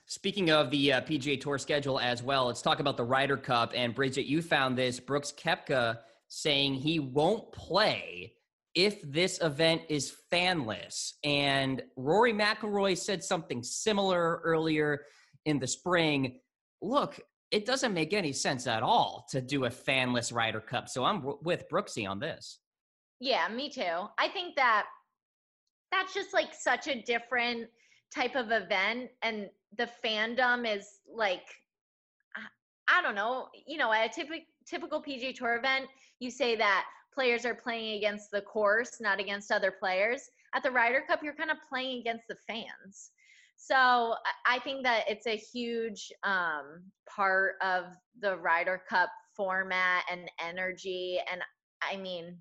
Speaking 0.06 0.50
of 0.50 0.70
the 0.70 0.94
uh, 0.94 1.00
PGA 1.02 1.40
Tour 1.40 1.58
schedule 1.58 2.00
as 2.00 2.22
well, 2.22 2.46
let's 2.46 2.62
talk 2.62 2.80
about 2.80 2.96
the 2.96 3.04
Ryder 3.04 3.36
Cup. 3.36 3.72
And 3.74 3.94
Bridget, 3.94 4.24
you 4.24 4.40
found 4.40 4.76
this. 4.76 4.98
Brooks 4.98 5.32
Koepka 5.32 5.98
saying 6.28 6.74
he 6.74 6.98
won't 6.98 7.52
play 7.52 8.32
if 8.74 9.02
this 9.02 9.38
event 9.42 9.82
is 9.88 10.14
fanless. 10.32 11.12
And 11.24 11.82
Rory 11.96 12.32
McIlroy 12.32 12.96
said 12.96 13.22
something 13.22 13.62
similar 13.62 14.40
earlier 14.44 15.02
in 15.44 15.58
the 15.58 15.66
spring. 15.66 16.40
Look, 16.80 17.20
it 17.50 17.64
doesn't 17.64 17.94
make 17.94 18.12
any 18.12 18.32
sense 18.32 18.66
at 18.66 18.82
all 18.82 19.26
to 19.30 19.40
do 19.40 19.64
a 19.64 19.70
fanless 19.70 20.32
Ryder 20.32 20.60
Cup. 20.60 20.88
So 20.88 21.04
I'm 21.04 21.22
with 21.42 21.68
Brooksy 21.68 22.08
on 22.08 22.18
this. 22.18 22.58
Yeah, 23.20 23.48
me 23.48 23.70
too. 23.70 24.06
I 24.18 24.28
think 24.28 24.54
that 24.56 24.86
that's 25.90 26.12
just 26.12 26.34
like 26.34 26.54
such 26.54 26.88
a 26.88 27.02
different 27.02 27.68
type 28.14 28.36
of 28.36 28.50
event 28.50 29.10
and 29.22 29.48
the 29.76 29.88
fandom 30.04 30.66
is 30.66 31.00
like 31.12 31.46
I 32.90 33.02
don't 33.02 33.14
know, 33.14 33.48
you 33.66 33.76
know, 33.76 33.92
at 33.92 34.06
a 34.06 34.08
typical 34.08 34.44
typical 34.66 35.02
PGA 35.02 35.34
Tour 35.34 35.56
event, 35.56 35.86
you 36.20 36.30
say 36.30 36.56
that 36.56 36.86
players 37.14 37.44
are 37.44 37.54
playing 37.54 37.96
against 37.98 38.30
the 38.30 38.40
course, 38.40 38.98
not 39.00 39.20
against 39.20 39.52
other 39.52 39.70
players. 39.70 40.22
At 40.54 40.62
the 40.62 40.70
Ryder 40.70 41.02
Cup, 41.06 41.20
you're 41.22 41.34
kind 41.34 41.50
of 41.50 41.58
playing 41.68 42.00
against 42.00 42.24
the 42.28 42.36
fans. 42.46 43.10
So 43.58 44.14
I 44.46 44.60
think 44.60 44.84
that 44.84 45.04
it's 45.08 45.26
a 45.26 45.36
huge 45.36 46.10
um, 46.22 46.84
part 47.14 47.56
of 47.60 47.86
the 48.20 48.36
Ryder 48.36 48.80
Cup 48.88 49.10
format 49.36 50.04
and 50.10 50.30
energy. 50.40 51.18
And 51.30 51.42
I 51.82 51.96
mean, 51.96 52.36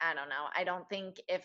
I 0.00 0.14
don't 0.14 0.28
know. 0.28 0.46
I 0.56 0.64
don't 0.64 0.88
think 0.88 1.16
if 1.28 1.42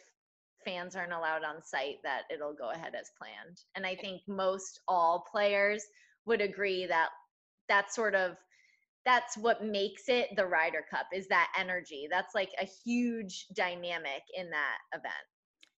fans 0.65 0.95
aren't 0.95 1.13
allowed 1.13 1.43
on 1.43 1.63
site 1.63 1.97
that 2.03 2.23
it'll 2.33 2.55
go 2.55 2.71
ahead 2.71 2.95
as 2.99 3.11
planned. 3.17 3.59
And 3.75 3.85
I 3.85 3.95
think 3.95 4.21
most 4.27 4.81
all 4.87 5.25
players 5.31 5.83
would 6.25 6.41
agree 6.41 6.87
that 6.87 7.09
that 7.69 7.93
sort 7.93 8.15
of 8.15 8.35
that's 9.05 9.37
what 9.37 9.63
makes 9.63 10.03
it 10.07 10.29
the 10.35 10.45
Ryder 10.45 10.85
Cup 10.89 11.07
is 11.13 11.27
that 11.27 11.51
energy. 11.59 12.07
That's 12.09 12.33
like 12.33 12.49
a 12.59 12.67
huge 12.85 13.47
dynamic 13.55 14.23
in 14.35 14.49
that 14.49 14.77
event. 14.93 15.13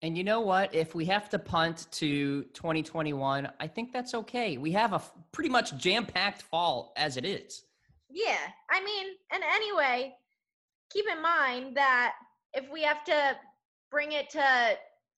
And 0.01 0.17
you 0.17 0.23
know 0.23 0.41
what? 0.41 0.73
If 0.75 0.93
we 0.93 1.05
have 1.05 1.29
to 1.29 1.39
punt 1.39 1.87
to 1.93 2.43
2021, 2.53 3.49
I 3.59 3.67
think 3.67 3.91
that's 3.91 4.13
okay. 4.13 4.57
We 4.57 4.71
have 4.73 4.93
a 4.93 5.01
pretty 5.31 5.49
much 5.49 5.75
jam 5.77 6.05
packed 6.05 6.43
fall 6.43 6.93
as 6.97 7.17
it 7.17 7.25
is. 7.25 7.63
Yeah. 8.09 8.37
I 8.69 8.83
mean, 8.83 9.07
and 9.31 9.43
anyway, 9.43 10.13
keep 10.91 11.05
in 11.11 11.21
mind 11.21 11.75
that 11.77 12.13
if 12.53 12.69
we 12.71 12.83
have 12.83 13.03
to 13.05 13.35
bring 13.89 14.11
it 14.11 14.29
to 14.31 14.77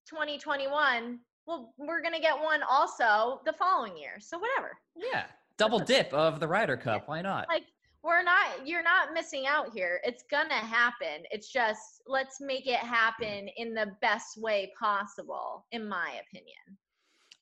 2021, 0.09 1.19
well, 1.47 1.73
we're 1.77 2.01
going 2.01 2.13
to 2.13 2.21
get 2.21 2.39
one 2.39 2.61
also 2.69 3.41
the 3.45 3.53
following 3.53 3.97
year. 3.97 4.19
So 4.19 4.37
whatever. 4.37 4.77
Yeah. 4.95 5.23
Double 5.57 5.79
dip 5.79 6.13
of 6.13 6.39
the 6.39 6.47
Ryder 6.47 6.77
Cup. 6.77 7.07
Why 7.07 7.21
not? 7.21 7.47
Like, 7.49 7.63
we're 8.03 8.23
not 8.23 8.65
you're 8.65 8.83
not 8.83 9.13
missing 9.13 9.45
out 9.47 9.73
here. 9.73 9.99
It's 10.03 10.23
gonna 10.29 10.53
happen. 10.53 11.23
It's 11.31 11.51
just 11.51 12.01
let's 12.07 12.39
make 12.39 12.67
it 12.67 12.79
happen 12.79 13.49
in 13.57 13.73
the 13.73 13.91
best 14.01 14.37
way 14.37 14.71
possible 14.79 15.65
in 15.71 15.87
my 15.87 16.11
opinion. 16.27 16.77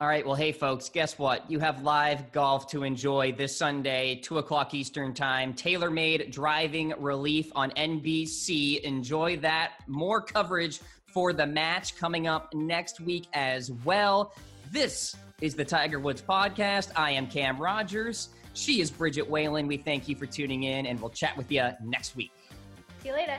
All 0.02 0.08
right 0.08 0.26
well 0.26 0.36
hey 0.36 0.52
folks 0.52 0.90
guess 0.90 1.18
what? 1.18 1.50
You 1.50 1.60
have 1.60 1.84
live 1.84 2.32
golf 2.32 2.68
to 2.72 2.84
enjoy 2.84 3.32
this 3.32 3.56
sunday 3.56 4.16
2 4.16 4.40
o'clock 4.40 4.74
eastern 4.74 5.14
time. 5.14 5.54
TaylorMade 5.54 6.32
driving 6.32 6.94
relief 6.98 7.52
on 7.56 7.72
nbc 7.72 8.82
enjoy 8.82 9.38
that. 9.38 9.74
More 9.88 10.22
coverage 10.22 10.80
for 11.06 11.32
the 11.32 11.46
match 11.46 11.96
coming 11.96 12.28
up 12.28 12.54
next 12.54 13.00
week 13.00 13.28
as 13.34 13.72
well. 13.86 14.34
This 14.72 15.16
is 15.42 15.56
the 15.56 15.64
tiger 15.64 16.00
woods 16.00 16.22
podcast. 16.22 16.92
I 16.96 17.12
am 17.12 17.28
cam 17.28 17.58
rogers 17.58 18.30
she 18.56 18.82
is 18.82 18.90
Bridget 18.90 19.30
Whalen. 19.30 19.68
We 19.68 19.78
thank 19.78 20.08
you 20.08 20.16
for 20.16 20.26
tuning 20.26 20.64
in, 20.64 20.86
and 20.88 21.00
we'll 21.00 21.12
chat 21.12 21.38
with 21.38 21.52
you 21.52 21.70
next 21.84 22.16
week. 22.16 22.32
See 23.04 23.10
you 23.10 23.16
later. 23.16 23.38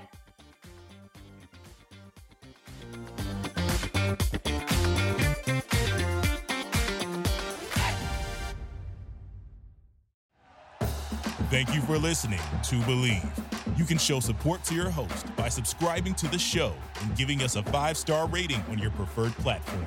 Thank 11.49 11.75
you 11.75 11.81
for 11.81 11.97
listening 11.97 12.41
to 12.65 12.75
Bleav. 12.81 13.79
You 13.79 13.85
can 13.85 13.99
show 13.99 14.21
support 14.21 14.63
to 14.65 14.75
your 14.75 14.91
host 14.91 15.35
by 15.37 15.49
subscribing 15.49 16.15
to 16.17 16.29
the 16.29 16.39
show 16.39 16.75
and 17.03 17.17
giving 17.17 17.43
us 17.43 17.57
a 17.57 17.63
five 17.63 17.97
star 17.97 18.27
rating 18.29 18.63
on 18.71 18.79
your 18.79 18.91
preferred 18.91 19.33
platform. 19.35 19.87